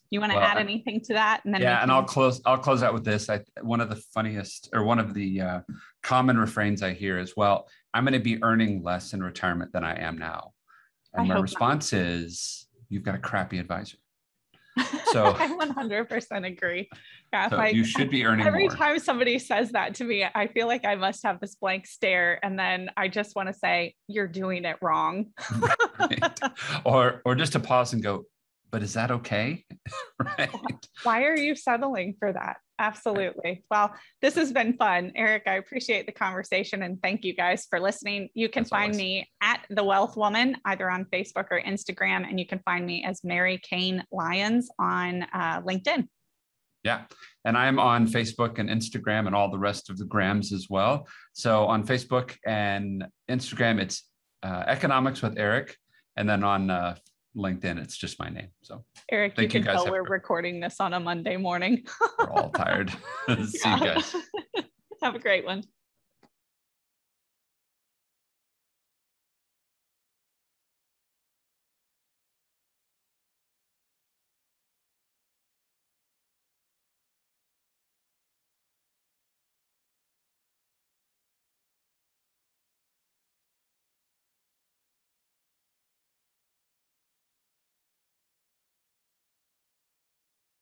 You 0.10 0.22
want 0.22 0.32
to 0.32 0.38
well, 0.38 0.48
add 0.48 0.58
anything 0.58 1.02
to 1.02 1.14
that? 1.14 1.42
And 1.44 1.54
then 1.54 1.62
yeah, 1.62 1.84
and 1.84 1.92
I'll 1.92 2.04
close. 2.04 2.42
I'll 2.46 2.58
close 2.58 2.82
out 2.82 2.94
with 2.94 3.04
this. 3.04 3.30
I 3.30 3.42
one 3.62 3.82
of 3.82 3.90
the 3.90 3.98
funniest, 4.14 4.70
or 4.74 4.84
one 4.84 5.00
of 5.00 5.14
the 5.14 5.42
uh, 5.42 5.60
common 6.02 6.38
refrains 6.38 6.82
I 6.82 6.94
hear 6.94 7.20
is, 7.20 7.36
"Well, 7.36 7.68
I'm 7.94 8.06
going 8.06 8.14
to 8.14 8.20
be 8.20 8.42
earning 8.42 8.84
less 8.84 9.12
in 9.12 9.22
retirement 9.22 9.74
than 9.74 9.84
I 9.84 10.00
am 10.00 10.18
now." 10.18 10.54
And 11.18 11.32
I 11.32 11.36
my 11.36 11.42
response 11.42 11.94
not. 11.94 12.02
is, 12.02 12.68
you've 12.90 13.04
got 13.04 13.16
a 13.16 13.20
crappy 13.20 13.60
advisor. 13.60 13.98
So 15.12 15.26
I 15.26 15.48
100% 15.48 16.46
agree. 16.46 16.90
Yeah, 17.32 17.50
so 17.50 17.58
I, 17.58 17.68
you 17.70 17.86
should 17.86 18.10
be 18.12 18.26
earning 18.26 18.46
every 18.46 18.68
more. 18.68 18.76
time 18.76 19.00
somebody 19.00 19.40
says 19.40 19.72
that 19.72 19.96
to 19.96 20.04
me, 20.04 20.26
I 20.36 20.48
feel 20.48 20.68
like 20.68 20.86
I 20.86 20.96
must 20.96 21.24
have 21.24 21.40
this 21.40 21.56
blank 21.56 21.88
stare, 21.88 22.40
and 22.44 22.60
then 22.60 22.90
I 22.98 23.08
just 23.08 23.36
want 23.36 23.48
to 23.48 23.54
say, 23.54 23.96
"You're 24.08 24.28
doing 24.28 24.66
it 24.66 24.78
wrong." 24.82 25.28
Right. 26.00 26.40
Or 26.86 27.24
or 27.26 27.34
just 27.34 27.54
to 27.54 27.60
pause 27.60 27.94
and 27.94 28.04
go, 28.04 28.26
but 28.70 28.84
is 28.84 28.94
that 28.94 29.12
okay? 29.12 29.66
right. 30.38 30.50
Why 31.04 31.24
are 31.24 31.38
you 31.38 31.56
settling 31.56 32.16
for 32.20 32.32
that? 32.32 32.58
Absolutely. 32.80 33.64
Well, 33.72 33.94
this 34.22 34.36
has 34.36 34.52
been 34.52 34.78
fun. 34.78 35.12
Eric, 35.16 35.44
I 35.48 35.56
appreciate 35.56 36.06
the 36.06 36.12
conversation 36.12 36.84
and 36.84 37.02
thank 37.02 37.24
you 37.24 37.34
guys 37.34 37.66
for 37.70 37.80
listening. 37.80 38.30
You 38.36 38.50
can 38.50 38.66
find 38.66 38.92
always. 38.92 38.98
me 38.98 39.30
at 39.42 39.66
The 39.72 39.84
Wealth 39.84 40.16
Woman, 40.16 40.58
either 40.66 40.90
on 40.90 41.06
Facebook 41.06 41.48
or 41.50 41.60
Instagram, 41.60 42.28
and 42.30 42.40
you 42.40 42.46
can 42.46 42.60
find 42.60 42.86
me 42.86 43.04
as 43.04 43.24
Mary 43.24 43.60
Kane 43.68 44.04
Lyons 44.12 44.70
on 44.78 45.24
uh, 45.34 45.62
LinkedIn. 45.62 46.08
Yeah. 46.84 47.06
And 47.46 47.58
I'm 47.58 47.80
on 47.80 48.08
Facebook 48.08 48.60
and 48.60 48.70
Instagram 48.70 49.26
and 49.26 49.36
all 49.36 49.50
the 49.50 49.58
rest 49.58 49.90
of 49.90 49.98
the 49.98 50.06
grams 50.06 50.54
as 50.54 50.68
well. 50.70 51.08
So 51.34 51.66
on 51.66 51.86
Facebook 51.86 52.36
and 52.46 53.06
Instagram, 53.30 53.82
it's 53.82 54.04
uh, 54.44 54.64
Economics 54.68 55.22
with 55.22 55.38
Eric. 55.38 55.76
And 56.16 56.30
then 56.30 56.44
on 56.44 56.70
uh, 56.70 56.96
LinkedIn, 57.38 57.82
it's 57.82 57.96
just 57.96 58.20
my 58.20 58.30
name. 58.30 58.50
So 58.62 58.84
Eric, 59.12 59.36
Thank 59.36 59.54
you 59.54 59.60
you 59.60 59.66
can 59.66 59.74
guys. 59.74 59.84
tell 59.84 59.92
we're 59.92 60.04
recording 60.04 60.60
this 60.60 60.80
on 60.80 60.94
a 60.94 61.00
Monday 61.00 61.38
morning. 61.38 61.86
we're 62.20 62.32
all 62.32 62.50
tired. 62.50 62.90
See 63.46 63.70
you 63.70 63.80
guys. 63.80 64.16
Have 65.04 65.16
a 65.16 65.20
great 65.20 65.46
one. 65.46 65.64